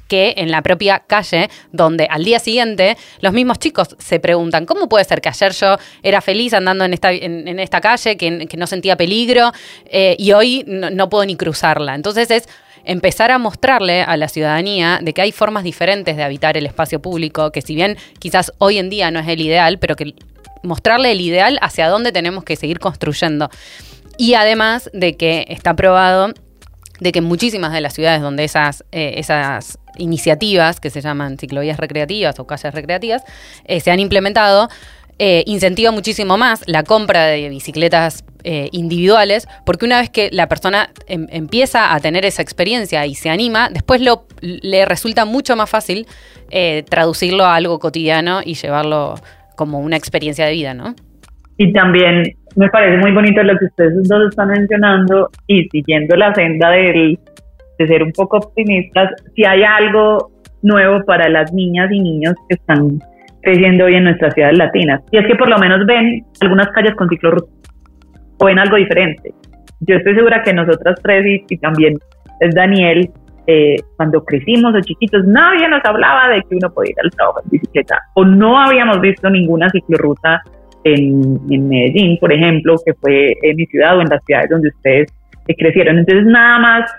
[0.07, 4.89] que en la propia calle, donde al día siguiente los mismos chicos se preguntan, ¿cómo
[4.89, 8.65] puede ser que ayer yo era feliz andando en esta, en, esta calle, que, no
[8.65, 9.51] sentía peligro,
[9.85, 11.93] eh, y hoy no, no puedo ni cruzarla?
[11.93, 12.49] Entonces es
[12.85, 17.03] empezar a mostrarle a la ciudadanía de que hay formas diferentes de habitar el espacio
[17.03, 20.15] público, que si bien quizás hoy en día no es el ideal, pero que
[20.63, 23.49] mostrarle el ideal hacia dónde tenemos que seguir construyendo.
[24.17, 26.33] Y además de que está probado
[26.99, 31.37] de que en muchísimas de las ciudades donde esas, eh, esas iniciativas que se llaman
[31.37, 33.23] ciclovías recreativas o calles recreativas
[33.65, 34.69] eh, se han implementado,
[35.19, 38.23] eh, incentiva muchísimo más la compra de bicicletas
[38.73, 43.29] individuales, porque una vez que la persona em, empieza a tener esa experiencia y se
[43.29, 44.01] anima, después
[44.41, 46.07] le resulta mucho más fácil
[46.89, 49.15] traducirlo a algo cotidiano y llevarlo
[49.55, 50.95] como una experiencia de vida, ¿no?
[51.57, 52.23] Y también
[52.55, 57.19] me parece muy bonito lo que ustedes dos están mencionando y siguiendo la senda del,
[57.77, 60.31] de ser un poco optimistas, si hay algo
[60.61, 62.99] nuevo para las niñas y niños que están
[63.41, 65.01] creciendo hoy en nuestras ciudades latinas.
[65.11, 67.51] Y es que por lo menos ven algunas calles con ciclorruta
[68.37, 69.33] o ven algo diferente.
[69.81, 71.97] Yo estoy segura que nosotras tres y también
[72.39, 73.09] es Daniel,
[73.47, 77.41] eh, cuando crecimos o chiquitos, nadie nos hablaba de que uno podía ir al trabajo
[77.43, 80.41] en bicicleta o no habíamos visto ninguna ciclorruta
[80.83, 84.69] en, en Medellín, por ejemplo, que fue en mi ciudad o en las ciudades donde
[84.69, 85.11] ustedes
[85.57, 85.99] crecieron.
[85.99, 86.91] Entonces, nada más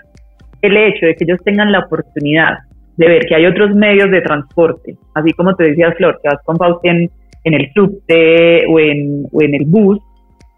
[0.61, 2.59] el hecho de que ellos tengan la oportunidad
[2.97, 6.41] de ver que hay otros medios de transporte, así como te decía Flor, que vas
[6.45, 7.09] con Faustien
[7.43, 9.99] en el subte o en, o en el bus,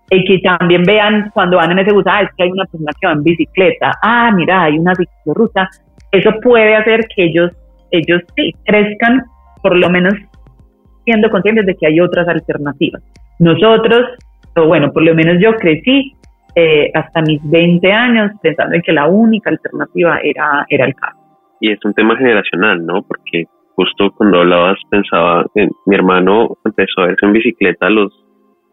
[0.10, 2.92] y que también vean cuando van en ese bus, ah, es que hay una persona
[3.00, 5.70] que va en bicicleta, ah, mira, hay una ciclorruta.
[6.12, 7.52] Eso puede hacer que ellos,
[7.92, 9.24] ellos sí crezcan,
[9.62, 10.14] por lo menos
[11.04, 13.02] siendo conscientes de que hay otras alternativas.
[13.40, 14.02] Nosotros,
[14.56, 16.14] o bueno, por lo menos yo crecí
[16.56, 21.18] eh, hasta mis 20 años pensando en que la única alternativa era, era el carro.
[21.60, 23.04] Y es un tema generacional, ¿no?
[23.04, 23.46] Porque
[23.76, 28.12] justo cuando hablabas pensaba, en, mi hermano empezó a verse en bicicleta a los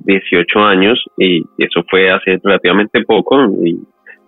[0.01, 3.79] 18 años y eso fue hace relativamente poco y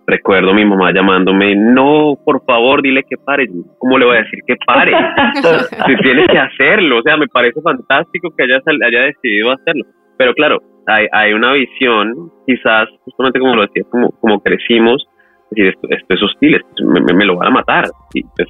[0.07, 3.47] recuerdo a mi mamá llamándome, no, por favor, dile que pare.
[3.77, 4.93] ¿Cómo le voy a decir que pare?
[5.85, 9.83] si tiene que hacerlo, o sea, me parece fantástico que haya, haya decidido hacerlo.
[10.17, 15.05] Pero claro, hay, hay una visión, quizás, justamente como lo decía, como, como crecimos,
[15.51, 17.85] decir, esto, esto es hostil, me, me, lo van a matar.
[18.13, 18.47] Y pues,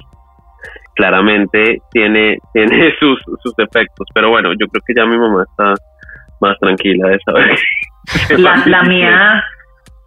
[0.94, 4.06] claramente tiene, tiene sus, sus efectos.
[4.14, 5.74] Pero bueno, yo creo que ya mi mamá está
[6.40, 7.58] más tranquila de saber.
[8.38, 9.44] La, la mía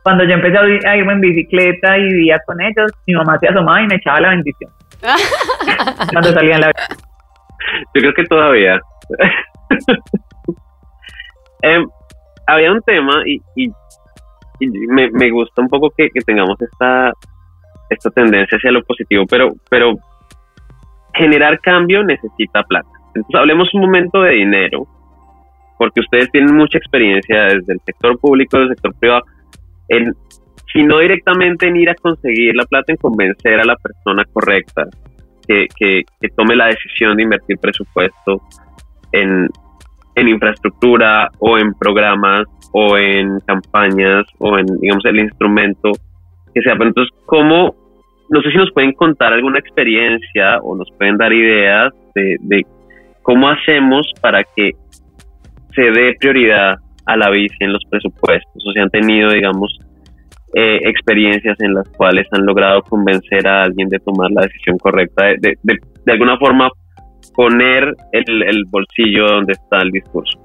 [0.04, 0.58] cuando yo empecé
[0.88, 4.22] a irme en bicicleta y vivía con ellos, mi mamá se asomaba y me echaba
[4.22, 4.72] la bendición.
[6.12, 6.72] cuando salía en la
[7.94, 8.80] Yo creo que todavía.
[11.64, 11.86] Em,
[12.48, 13.70] había un tema y, y,
[14.90, 17.14] me, me, gusta un poco que, que, tengamos esta,
[17.88, 19.94] esta tendencia hacia lo positivo, pero, pero
[21.14, 22.90] generar cambio necesita plata.
[23.14, 24.88] Entonces hablemos un momento de dinero,
[25.82, 29.24] porque ustedes tienen mucha experiencia desde el sector público, del sector privado
[29.90, 30.14] en,
[30.72, 34.84] si no directamente en ir a conseguir la plata, en convencer a la persona correcta
[35.48, 36.04] que, que,
[36.38, 38.44] tome la decisión de invertir presupuesto
[39.12, 39.50] en,
[40.14, 45.94] en infraestructura o en programas o en campañas o en, digamos, el instrumento
[46.54, 46.76] que sea.
[46.76, 47.76] Pero entonces, ¿cómo?
[48.30, 52.68] No sé si nos pueden contar alguna experiencia o nos pueden dar ideas de, de
[53.24, 54.74] cómo hacemos para que
[55.74, 59.78] se dé prioridad a la bici en los presupuestos, o si han tenido, digamos,
[60.54, 65.26] eh, experiencias en las cuales han logrado convencer a alguien de tomar la decisión correcta,
[65.40, 66.70] de, de, alguna forma
[67.34, 70.38] poner el, el, bolsillo donde está el discurso.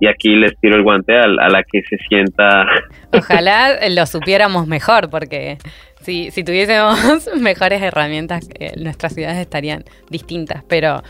[0.00, 2.66] Y aquí les tiro el guante a, a la que se sienta.
[3.12, 5.58] Ojalá lo supiéramos mejor, porque
[6.00, 10.64] si, si tuviésemos mejores herramientas, eh, nuestras ciudades estarían distintas.
[10.68, 11.02] Pero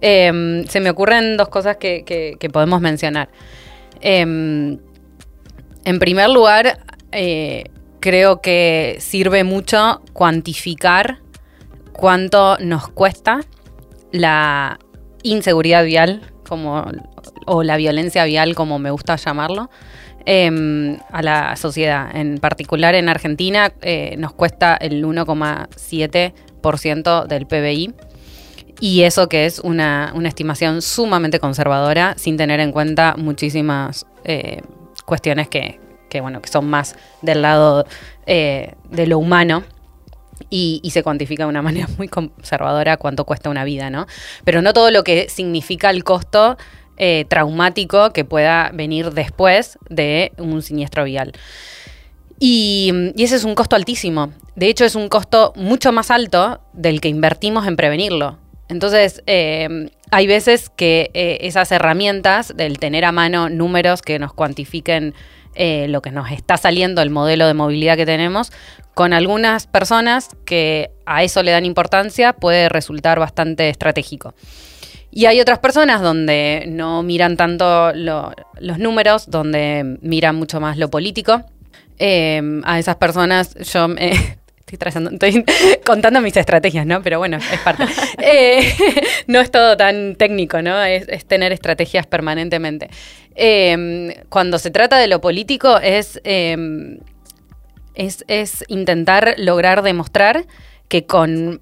[0.00, 3.28] eh, se me ocurren dos cosas que, podemos mencionar.
[4.00, 4.78] Eh,
[5.84, 6.80] en primer lugar,
[7.12, 7.64] eh,
[8.00, 11.18] creo que sirve mucho cuantificar
[11.92, 13.40] cuánto nos cuesta
[14.12, 14.78] la
[15.22, 16.84] inseguridad vial como,
[17.46, 19.68] o la violencia vial, como me gusta llamarlo,
[20.26, 22.14] eh, a la sociedad.
[22.14, 27.94] En particular en Argentina eh, nos cuesta el 1,7% del PBI.
[28.80, 34.62] Y eso que es una, estimación sumamente conservadora, sin tener en cuenta muchísimas eh,
[35.04, 35.78] cuestiones que,
[36.08, 37.86] que, bueno, que son más del lado
[38.26, 39.64] eh, de lo humano.
[40.48, 44.06] Y, y, se cuantifica de una manera muy conservadora cuánto cuesta una vida, ¿no?
[44.44, 46.56] Pero no todo lo que significa el costo
[47.02, 51.32] eh, traumático que pueda venir después de un siniestro vial.
[52.38, 54.32] Y, y, ese es un costo altísimo.
[54.54, 58.38] De hecho, es un costo mucho más alto del que invertimos en prevenirlo.
[58.70, 64.32] Entonces, eh, hay veces que eh, esas herramientas del tener a mano números que nos
[64.32, 65.12] cuantifiquen
[65.56, 68.52] eh, lo que nos está saliendo, el modelo de movilidad que tenemos,
[68.94, 74.34] con algunas personas que a eso le dan importancia, puede resultar bastante estratégico.
[75.10, 80.78] Y hay otras personas donde no miran tanto lo, los números, donde miran mucho más
[80.78, 81.42] lo político.
[81.98, 84.38] a esas personas yo me,
[84.72, 85.44] estoy,
[85.84, 87.02] contando mis estrategias, ¿no?
[87.02, 87.84] Pero bueno, es parte.
[88.22, 88.72] Eh,
[89.26, 90.82] no es todo tan técnico, ¿no?
[90.82, 92.90] Es, tener estrategias permanentemente.
[93.34, 96.98] Em, cuando se trata de lo político es, em,
[97.94, 100.46] es, es intentar lograr demostrar
[100.88, 101.60] que con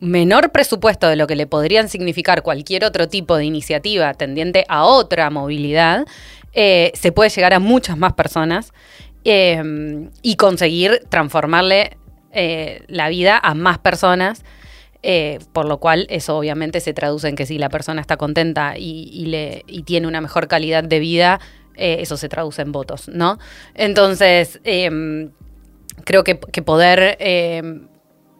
[0.00, 4.84] menor presupuesto de lo que le podrían significar cualquier otro tipo de iniciativa tendiente a
[4.84, 6.06] otra movilidad,
[6.52, 8.72] eh, se puede llegar a muchas más personas
[9.24, 11.96] eh, y conseguir transformarle
[12.34, 14.44] eh, la vida a más personas.
[15.06, 18.74] Eh, por lo cual eso obviamente se traduce en que si la persona está contenta
[18.78, 21.40] y, tiene una mejor calidad de vida,
[21.76, 23.38] eh, eso se traduce en votos, ¿no?
[23.74, 25.30] Entonces, em,
[26.04, 27.86] creo que, poder em,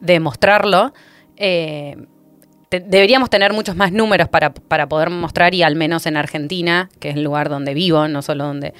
[0.01, 0.91] demostrarlo,
[2.71, 7.09] deberíamos tener muchos más números para, para, poder mostrar y al menos en Argentina, que
[7.09, 8.73] es el lugar donde vivo, no solo donde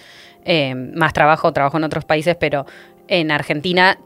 [0.44, 2.66] em, más trabajo, trabajo en otros países, pero
[3.08, 4.00] en Argentina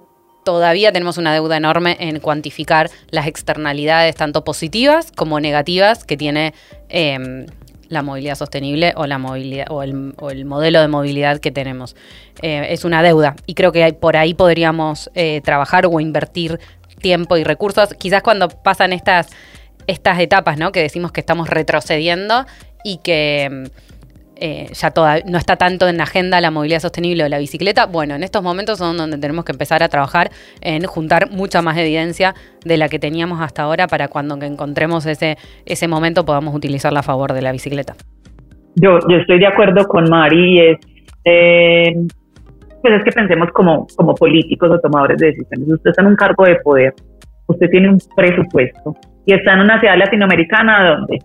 [0.50, 6.56] todavía tenemos una deuda enorme en cuantificar las externalidades tanto positivas como negativas que tiene
[6.90, 7.46] eh,
[7.88, 11.96] la movilidad sostenible o la movilidad o el, modelo de movilidad que tenemos.
[12.42, 16.60] Eh, es una deuda y creo que por ahí podríamos eh, trabajar o invertir
[17.00, 17.94] tiempo y recursos.
[17.94, 19.30] Quizás cuando pasan estas,
[19.86, 20.72] estas etapas, ¿no?
[20.72, 22.48] Que decimos que estamos retrocediendo
[22.84, 23.70] y que
[24.42, 27.86] eh, ya toda, no está tanto en la agenda la movilidad sostenible o la bicicleta.
[27.86, 30.30] Bueno, en estos momentos son donde tenemos que empezar a trabajar
[30.62, 32.34] en juntar mucha más evidencia
[32.64, 37.04] de la que teníamos hasta ahora para cuando encontremos ese, ese momento podamos utilizarla a
[37.04, 37.96] favor de la bicicleta.
[38.76, 40.78] Yo, estoy de acuerdo con Mari, es,
[41.26, 41.96] eh,
[42.82, 45.68] pues es que pensemos como, como políticos o tomadores de decisiones.
[45.68, 46.94] Usted está en un cargo de poder,
[47.48, 51.20] usted tiene un presupuesto y está en una ciudad latinoamericana donde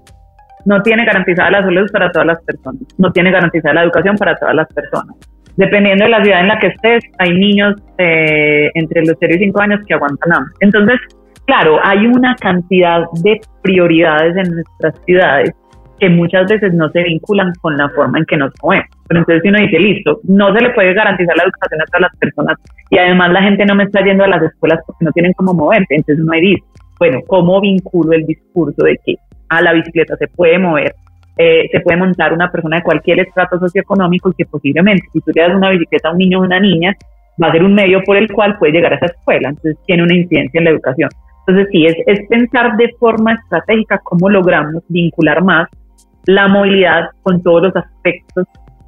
[0.65, 4.37] no tiene garantizada la salud para todas las personas, no tiene garantizada la educación para
[4.37, 5.17] todas las personas.
[5.57, 9.39] Dependiendo de la ciudad en la que estés, hay niños eh, entre los 0 y
[9.39, 10.53] 5 años que aguantan hambre.
[10.61, 10.99] Entonces,
[11.47, 15.53] claro, hay una cantidad de prioridades en nuestras ciudades
[16.01, 18.89] que muchas veces no se vinculan con la forma en que nos movemos.
[19.07, 22.01] Pero entonces si uno dice, listo, no se le puede garantizar la educación a todas
[22.01, 22.59] las personas
[22.91, 25.55] y además la gente no me está yendo a las escuelas porque no tienen cómo
[25.55, 26.63] moverse, entonces uno dice,
[26.99, 29.15] bueno, ¿cómo vinculo el discurso de que
[29.49, 30.95] a la bicicleta se puede mover,
[31.37, 35.33] eh, se puede montar una persona de cualquier estrato socioeconómico y que posiblemente si tú
[35.35, 36.97] le das una bicicleta a un niño o una niña,
[37.43, 40.05] va a ser un medio por el cual puede llegar a esa escuela, entonces tiene
[40.05, 41.11] una incidencia en la educación.
[41.47, 45.69] Entonces sí, es, pensar de forma estratégica cómo logramos vincular más
[46.27, 48.47] la movilidad con todos los aspectos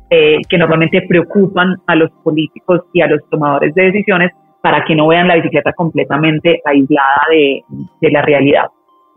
[0.08, 4.30] eh, que normalmente preocupan a los políticos y a los tomadores de decisiones
[4.62, 8.66] para que no vean la bicicleta completamente aislada de la realidad.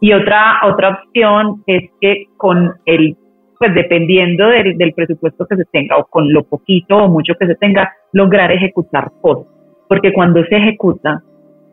[0.02, 3.18] Y otra, otra opción es que con el,
[3.58, 7.56] pues dependiendo del, presupuesto que se tenga o con lo poquito o mucho que se
[7.56, 9.48] tenga, lograr ejecutar cosas.
[9.88, 11.22] Porque cuando se ejecuta,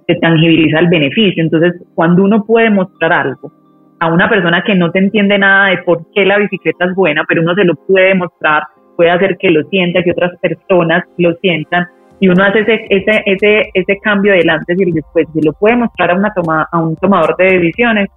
[0.06, 1.42] se tangibiliza el beneficio.
[1.42, 3.52] Entonces, cuando uno puede mostrar algo
[3.98, 7.24] a una persona que no te entiende nada de por qué la bicicleta es buena,
[7.26, 8.64] pero uno se lo puede mostrar,
[8.96, 11.86] puede hacer que lo sienta, que otras personas lo sientan,
[12.20, 15.52] y uno hace ese, ese, ese, ese cambio del antes y el después, si lo
[15.52, 18.08] puede mostrar a, una toma, a un tomador de decisiones,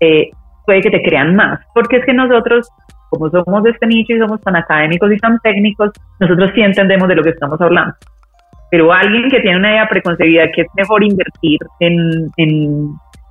[0.00, 0.30] eh,
[0.64, 2.68] puede que te crean más, porque es que nosotros,
[3.10, 7.08] como somos de este nicho y somos tan académicos y tan técnicos, nosotros sí entendemos
[7.08, 7.94] de lo que estamos hablando.
[8.68, 12.90] Pero alguien que tiene una idea preconcebida que es mejor invertir en, en,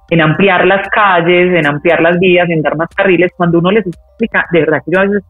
[0.09, 3.85] en ampliar las calles, en ampliar las vías, en dar más carriles, cuando uno les
[3.85, 5.23] explica, de verdad que yo a veces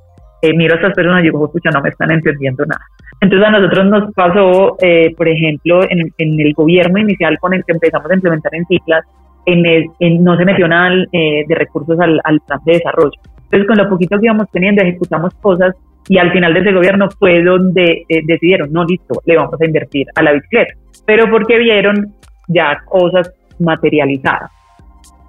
[0.45, 2.81] eh, miro a estas personas y digo, escucha, no me están entendiendo nada.
[3.21, 7.63] Entonces a nosotros nos pasó, eh, por ejemplo, en, en, el gobierno inicial con el
[7.63, 9.05] que empezamos a implementar en ciclas,
[9.45, 9.65] en,
[9.99, 13.19] en no se metió nada eh, de recursos al, al, plan de desarrollo.
[13.43, 15.75] Entonces con lo poquito que íbamos teniendo ejecutamos cosas
[16.07, 19.65] y al final de ese gobierno fue donde eh, decidieron, no, listo, le vamos a
[19.65, 20.73] invertir a la bicicleta,
[21.05, 22.13] pero porque vieron
[22.47, 24.51] ya cosas materializadas.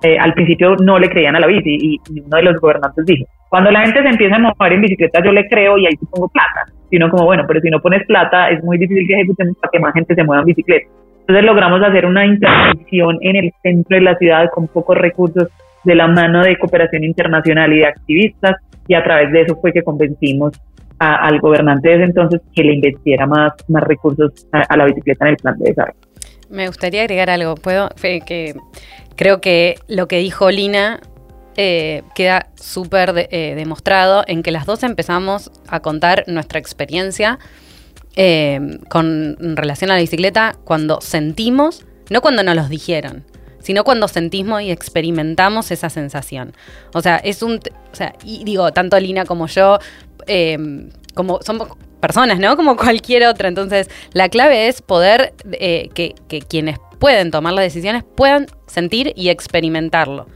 [0.06, 3.04] Eh, al principio no le creían a la bici y, y, uno de los gobernantes
[3.06, 5.96] dijo, cuando la gente se empieza a mover en bicicleta yo le creo y ahí
[6.08, 9.56] pongo plata, sino como bueno, pero si no pones plata es muy difícil que ejecutemos
[9.60, 10.86] para que más gente se mueva en bicicleta.
[11.20, 15.48] Entonces logramos hacer una intervención en el centro de la ciudad con pocos recursos
[15.82, 19.72] de la mano de cooperación internacional y de activistas y a través de eso fue
[19.72, 20.52] que convencimos
[21.00, 24.84] a, al gobernante de ese entonces que le invirtiera más, más recursos a, a, la
[24.84, 25.98] bicicleta en el plan de desarrollo.
[26.48, 27.56] Me gustaría agregar algo.
[27.56, 27.88] Puedo
[28.24, 28.54] que
[29.16, 31.00] creo que lo que dijo Lina
[31.56, 37.38] eh, queda súper eh, demostrado en que las dos empezamos a contar nuestra experiencia
[38.18, 43.24] eh, con relación a la bicicleta cuando sentimos, no cuando nos los dijeron,
[43.60, 46.54] sino cuando sentimos y experimentamos esa sensación.
[46.94, 49.78] O sea, es un, o sea, y digo, tanto Lina como yo,
[50.26, 51.68] eh, como somos
[52.00, 52.56] personas, ¿no?
[52.56, 53.48] Como cualquier otra.
[53.48, 56.14] Entonces, la clave es poder eh, que
[56.48, 60.26] quienes pueden tomar las decisiones puedan sentir y experimentarlo.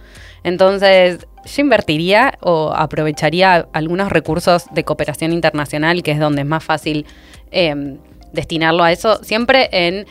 [0.42, 6.64] Entonces, yo invertiría o aprovecharía algunos recursos de cooperación internacional, que es donde es más
[6.64, 7.06] fácil
[7.50, 7.98] eh,
[8.32, 10.06] destinarlo a eso, siempre en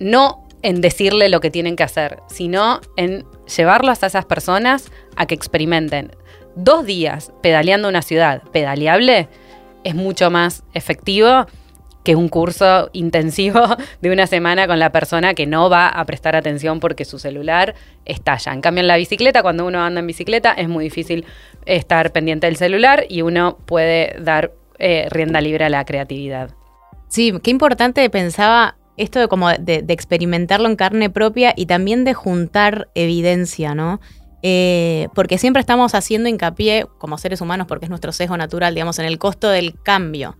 [0.00, 3.24] no en decirle lo que tienen que hacer, sino en
[3.56, 6.12] llevarlos a esas personas a que experimenten.
[6.54, 9.28] Dos días pedaleando una ciudad pedaleable
[9.84, 11.46] es mucho más efectivo
[12.04, 13.62] que un curso intensivo
[14.00, 17.74] de una semana con la persona que no va a prestar atención porque su celular
[18.04, 18.52] estalla.
[18.52, 21.24] En cambio, en la bicicleta, cuando uno anda en bicicleta, es muy difícil
[21.66, 26.50] estar pendiente del celular y uno puede dar eh, rienda libre a la creatividad.
[27.08, 32.14] Sí, qué importante pensaba esto de como de, experimentarlo en carne propia y también de
[32.14, 34.00] juntar evidencia, ¿no?
[34.42, 38.98] Eh, porque siempre estamos haciendo hincapié como seres humanos, porque es nuestro sesgo natural, digamos,
[38.98, 40.36] en el costo del cambio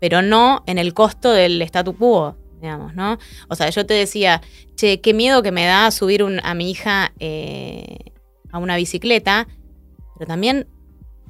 [0.00, 3.18] pero no en el costo del statu quo, digamos, ¿no?
[3.48, 4.40] O sea, yo te decía,
[4.74, 8.12] che, qué miedo que me da subir un, a mi hija eh,
[8.50, 9.48] a una bicicleta,
[10.16, 10.66] pero también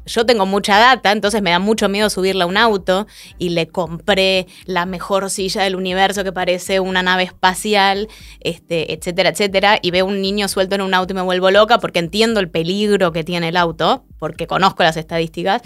[0.09, 3.07] yo tengo mucha data, entonces me da mucho miedo subirla a un auto
[3.39, 8.09] y le compré la mejor silla del universo que parece una nave espacial,
[8.41, 11.79] este, etcétera, etcétera, y veo un niño suelto en un auto y me vuelvo loca
[11.79, 15.62] porque entiendo el peligro que tiene el auto, porque conozco las estadísticas,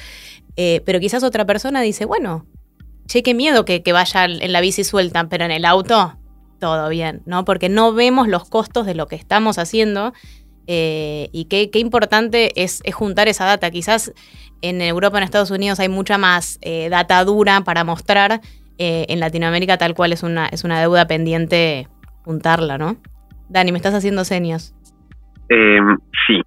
[0.57, 2.47] eh, pero quizás otra persona dice, bueno,
[3.07, 6.17] che, qué miedo que, que vaya en la bici suelta, pero en el auto
[6.59, 7.45] todo bien, ¿no?
[7.45, 10.13] Porque no vemos los costos de lo que estamos haciendo
[10.69, 13.71] eh, y qué, qué importante es, es, juntar esa data.
[13.71, 14.13] Quizás
[14.61, 18.41] en Europa, en Estados Unidos hay mucha más eh, data dura para mostrar.
[18.79, 21.89] Eh, en Latinoamérica tal cual es una, es una deuda pendiente
[22.25, 22.97] juntarla, ¿no?
[23.49, 24.75] Dani, me estás haciendo señas.
[25.49, 26.41] Em, sí.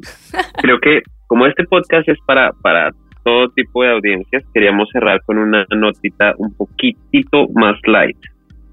[0.62, 2.90] Creo que como este podcast es para, para
[3.24, 8.18] todo tipo de audiencias, queríamos cerrar con una notita un poquitito más light.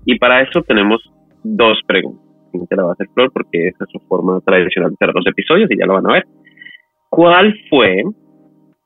[0.05, 1.01] Y para eso tenemos
[1.43, 2.25] dos preguntas.
[2.51, 5.27] Que la va a hacer Flor porque esa es su forma tradicional de cerrar los
[5.27, 6.25] episodios y ya lo van a ver.
[7.09, 8.03] ¿Cuál fue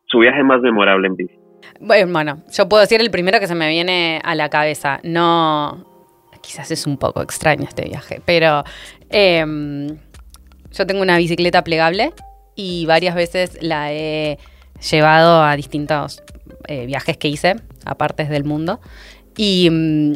[0.07, 1.35] su viaje más memorable en bici?
[1.79, 4.99] Bueno, yo puedo decir el primero que se me viene a la cabeza.
[5.03, 5.85] No,
[6.41, 8.63] quizás es un poco extraño este viaje, pero
[9.09, 9.45] eh,
[10.71, 12.11] yo tengo una bicicleta plegable
[12.55, 14.37] y varias veces la he
[14.89, 16.23] llevado a distintos
[16.67, 17.55] eh, viajes que hice
[17.85, 18.79] a partes del mundo.
[19.37, 20.13] Y, mm,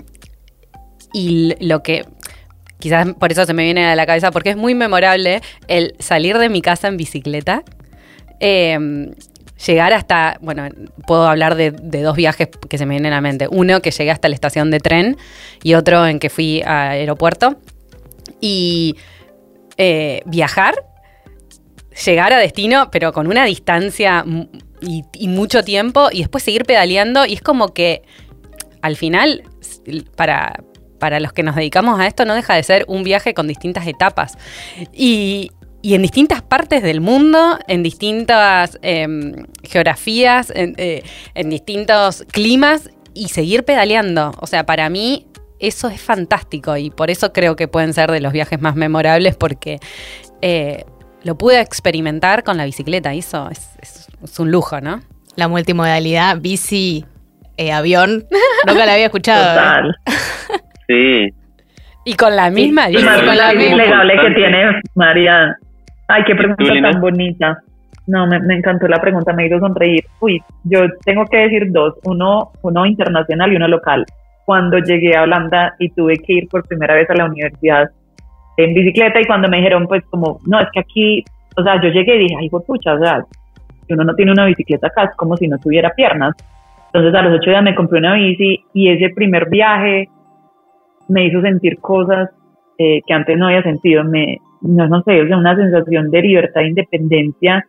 [1.13, 2.05] y lo que
[2.79, 6.37] quizás por eso se me viene a la cabeza, porque es muy memorable el salir
[6.37, 7.63] de mi casa en bicicleta.
[8.39, 8.77] Eh,
[9.65, 10.67] llegar hasta, bueno,
[11.07, 13.47] puedo hablar de, de, dos viajes que se me vienen a la mente.
[13.49, 15.17] Uno que llegué hasta la estación de tren
[15.63, 17.55] y otro en que fui al aeropuerto.
[18.41, 18.95] Y
[19.77, 20.75] eh, viajar,
[22.03, 24.25] llegar a destino, pero con una distancia
[24.81, 27.25] y, mucho tiempo, y después seguir pedaleando.
[27.25, 28.03] Y es como que
[28.81, 29.43] al final,
[30.15, 30.63] para,
[30.99, 33.87] para los que nos dedicamos a esto, no deja de ser un viaje con distintas
[33.87, 34.37] etapas.
[34.93, 39.07] Y, y en distintas partes del mundo, en distintas eh,
[39.63, 41.03] geografías, en, eh,
[41.35, 44.33] en, distintos climas y seguir pedaleando.
[44.39, 45.27] O sea, para mí
[45.59, 49.35] eso es fantástico y por eso creo que pueden ser de los viajes más memorables
[49.35, 49.79] porque
[50.41, 50.85] eh,
[51.25, 54.99] lo pude experimentar con la bicicleta y eso es, es, es un lujo, ¿no?
[55.35, 57.03] La multimodalidad, bici,
[57.57, 58.25] eh, avión,
[58.67, 59.55] nunca la había escuchado.
[59.55, 59.95] Total.
[60.87, 61.29] Sí.
[62.05, 63.03] Y con la misma bici.
[63.03, 65.57] Con la misma legable que tiene María.
[66.07, 67.57] Ay, qué pregunta tan bonita.
[68.05, 70.05] No, me, me, encantó la pregunta, me hizo sonreír.
[70.19, 74.05] Uy, yo tengo que decir dos, uno, uno internacional y uno local.
[74.45, 77.89] Cuando llegué a Holanda y tuve que ir por primera vez a la universidad
[78.57, 81.25] en bicicleta y cuando me dijeron, pues como, no, es que aquí,
[81.57, 83.25] o sea, yo llegué y dije, ay, pucha, o sea,
[83.87, 86.35] si uno no tiene una bicicleta acá es como si no tuviera piernas.
[86.87, 90.09] Entonces a los ocho días me compré una bici y ese primer viaje
[91.09, 92.29] me hizo sentir cosas
[92.77, 94.03] eh, que antes no había sentido.
[94.03, 97.65] Me, no, no sé, o sea, una sensación de libertad e independencia.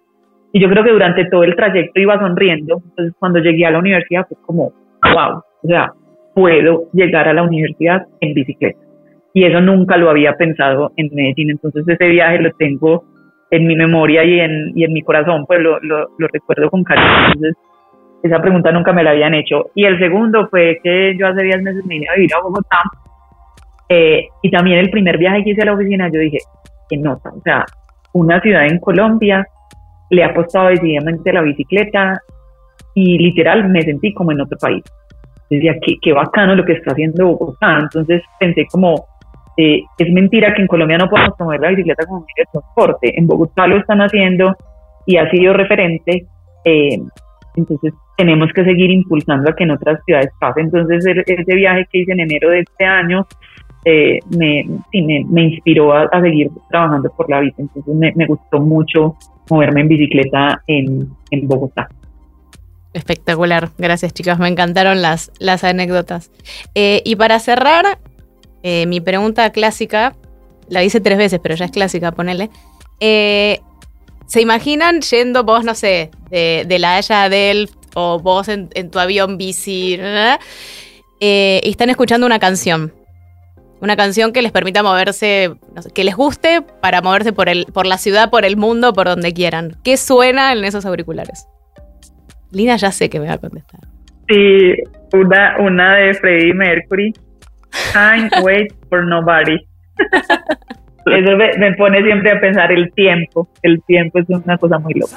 [0.53, 2.81] Y yo creo que durante todo el trayecto iba sonriendo.
[2.83, 4.73] Entonces, cuando llegué a la universidad, fue como,
[5.03, 5.93] wow, o sea,
[6.35, 8.86] puedo llegar a la universidad en bicicleta.
[9.37, 11.51] Y eso nunca lo había pensado en Medellín.
[11.51, 13.05] Entonces, ese viaje lo tengo
[13.51, 17.27] en mi memoria y en, y en mi corazón, pues lo, lo, recuerdo con cariño.
[17.35, 17.55] Entonces,
[18.23, 19.67] esa pregunta nunca me la habían hecho.
[19.75, 22.79] Y el segundo fue que yo hace 10 meses me vine a vivir a Bogotá.
[23.91, 26.39] Eh, y también el primer viaje que hice a la oficina, yo dije,
[26.89, 27.67] que nota, o sea,
[28.15, 29.47] una ciudad en Colombia
[30.09, 32.23] le ha apostado decididamente la bicicleta
[32.95, 34.83] y literal me sentí como en otro país.
[35.51, 37.81] Decía, qué, qué bacano lo que está haciendo Bogotá.
[37.81, 39.05] Entonces pensé como,
[39.57, 43.19] eh, es mentira que en Colombia no podamos tomar la bicicleta como medio de transporte.
[43.19, 44.55] En Bogotá lo están haciendo
[45.07, 46.27] y ha sido referente.
[46.65, 46.99] Eh,
[47.57, 50.61] entonces tenemos que seguir impulsando a que en otras ciudades pase.
[50.61, 53.27] Entonces ese viaje que hice en enero de este año
[53.85, 57.63] eh, me, sí, me, me, inspiró a, a, seguir trabajando por la bici.
[57.63, 59.15] Entonces me, me gustó mucho
[59.49, 61.89] moverme en bicicleta en, en, Bogotá.
[62.93, 66.33] Espectacular, gracias chicas, me encantaron las, las anécdotas.
[66.75, 67.99] Eh, y para cerrar,
[68.69, 70.17] eh, mi pregunta clásica,
[70.69, 72.51] la hice tres veces, pero ya es clásica, ponele.
[72.99, 73.61] Eh,
[74.27, 78.69] ¿Se imaginan yendo vos, no sé, de, de La Haya a Delft o vos en,
[78.91, 79.95] tu avión bici
[81.21, 82.93] y están escuchando una canción?
[83.81, 87.67] Una canción que les permita moverse, no sé, que les guste para moverse por, el,
[87.67, 89.77] por la ciudad, por el mundo, por donde quieran.
[89.85, 91.47] ¿Qué suena en esos auriculares?
[92.51, 93.79] Lina ya sé que me va a contestar.
[94.29, 94.75] Sí,
[95.13, 97.13] una, una de Freddie Mercury.
[97.93, 99.59] Time wait for nobody.
[101.07, 103.49] Eso me, me, pone siempre a pensar el tiempo.
[103.63, 105.17] El tiempo es una cosa muy loca.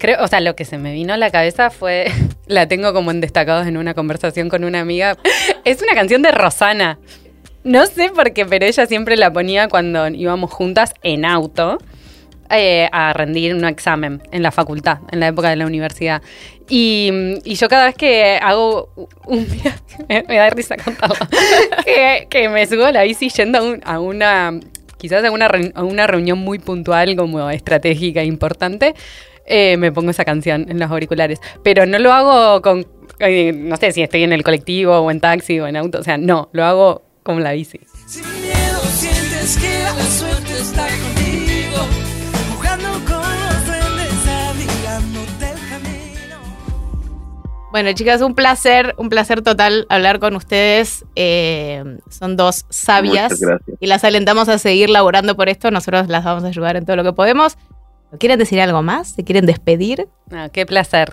[0.00, 2.06] Creo, o sea, lo que se me vino a la cabeza fue,
[2.46, 5.18] la tengo como en destacados en una conversación con una amiga,
[5.64, 6.98] es una canción de Rosana.
[7.64, 11.76] No sé por qué, pero ella siempre la ponía cuando íbamos juntas en auto.
[12.52, 16.20] Eh, a rendir un examen en la facultad, en la época de la universidad.
[16.68, 17.10] Y,
[17.44, 18.90] y yo cada vez que hago
[19.26, 19.78] un viaje,
[20.28, 21.14] me, da risa contarlo,
[21.84, 24.60] que, que, me subo a la bici yendo a, un, a una,
[24.98, 28.94] quizás a una, a una reunión muy puntual, como estratégica e importante,
[29.46, 31.40] eh, me pongo esa canción en los auriculares.
[31.62, 32.86] Pero no lo hago con,
[33.18, 36.02] eh, no sé si estoy en el colectivo o en taxi o en auto, o
[36.02, 37.80] sea, no, lo hago con la bici.
[38.06, 41.49] Sin miedo sientes que la suerte está contigo,
[47.72, 51.04] Bueno, chicas, un placer, un placer total hablar con ustedes.
[51.14, 53.40] Eh, son dos sabias
[53.78, 55.70] y las alentamos a seguir laborando por esto.
[55.70, 57.56] Nosotros las vamos a ayudar en todo lo que podemos.
[58.18, 59.12] ¿Quieren decir algo más?
[59.12, 60.08] ¿Se quieren despedir?
[60.32, 61.10] Ah, qué placer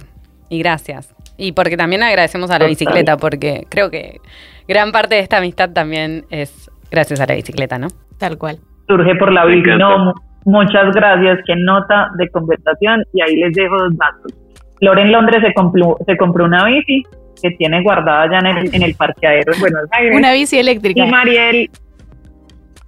[0.50, 1.14] y gracias.
[1.38, 4.20] Y porque también agradecemos a la bicicleta, porque creo que
[4.68, 7.90] gran parte de esta amistad también es gracias a la bicicleta, ¿no?
[8.18, 8.58] Tal cual.
[8.88, 9.70] Surge por la bici.
[9.78, 10.14] No, mu-
[10.46, 11.38] muchas gracias.
[11.46, 13.04] Qué nota de conversación.
[13.14, 14.34] Y ahí les dejo dos datos.
[14.82, 17.04] Lore en Londres se compró, se compró una bici
[17.42, 20.18] que tiene guardada ya en el, en el parqueadero en Buenos Aires.
[20.18, 21.06] Una bici eléctrica.
[21.06, 21.70] Y Mariel,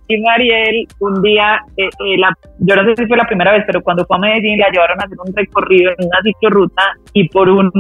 [0.08, 3.64] y Mariel, un día, eh, eh, la- yo no sé si fue la primera vez,
[3.68, 6.84] pero cuando fue a Medellín la llevaron a hacer un recorrido en una ciclorruta
[7.14, 7.72] y por un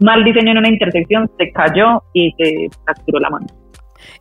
[0.00, 3.46] mal diseño en una intersección se cayó y se fracturó la mano.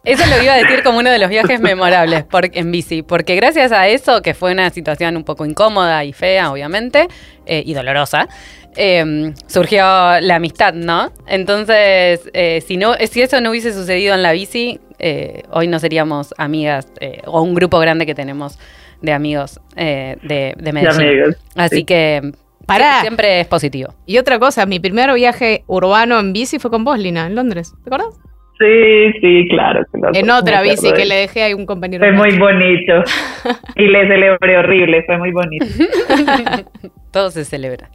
[0.04, 3.36] Eso lo iba a decir como uno de los viajes memorables por- en bici, porque
[3.36, 7.08] gracias a eso, que fue una situación un poco incómoda y fea, obviamente,
[7.46, 8.28] eh, y dolorosa,
[8.76, 9.84] eh, surgió
[10.20, 11.12] la amistad, ¿no?
[11.28, 15.80] Entonces, eh, si, no, si eso no hubiese sucedido en la bici, eh, hoy no
[15.80, 18.58] seríamos amigas eh, o un grupo grande que tenemos
[19.02, 21.02] de amigos eh, de, de De Medellín.
[21.02, 21.36] amigos.
[21.56, 21.84] Así Sí.
[21.84, 22.32] que
[22.66, 23.02] Pará.
[23.02, 23.94] siempre es positivo.
[24.06, 27.74] Y otra cosa, mi primer viaje urbano en bici fue con vos, Lina, en Londres.
[27.84, 28.16] ¿Te acuerdas?
[28.60, 29.84] Sí, sí, claro.
[30.14, 32.06] En otra bici que le dejé a un compañero.
[32.06, 32.94] Fue muy bonito.
[33.76, 35.66] Y le celebré horrible, fue muy bonito.
[37.12, 37.90] Todo se celebra.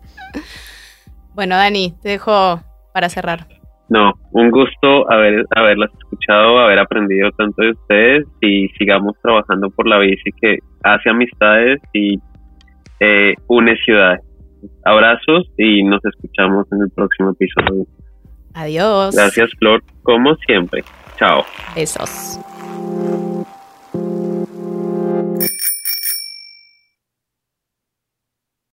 [1.34, 2.60] Bueno, Dani, te dejo
[2.92, 3.46] para cerrar.
[3.88, 9.86] No, un gusto haber, haberlas escuchado, haber aprendido tanto de ustedes y sigamos trabajando por
[9.86, 12.18] la bici que hace amistades y
[13.00, 14.20] eh, une ciudades.
[14.84, 17.86] Abrazos y nos escuchamos en el próximo episodio.
[18.58, 19.14] Adiós.
[19.14, 20.84] Gracias, Flor, como siempre.
[21.16, 21.46] Chao.
[21.76, 22.40] Besos.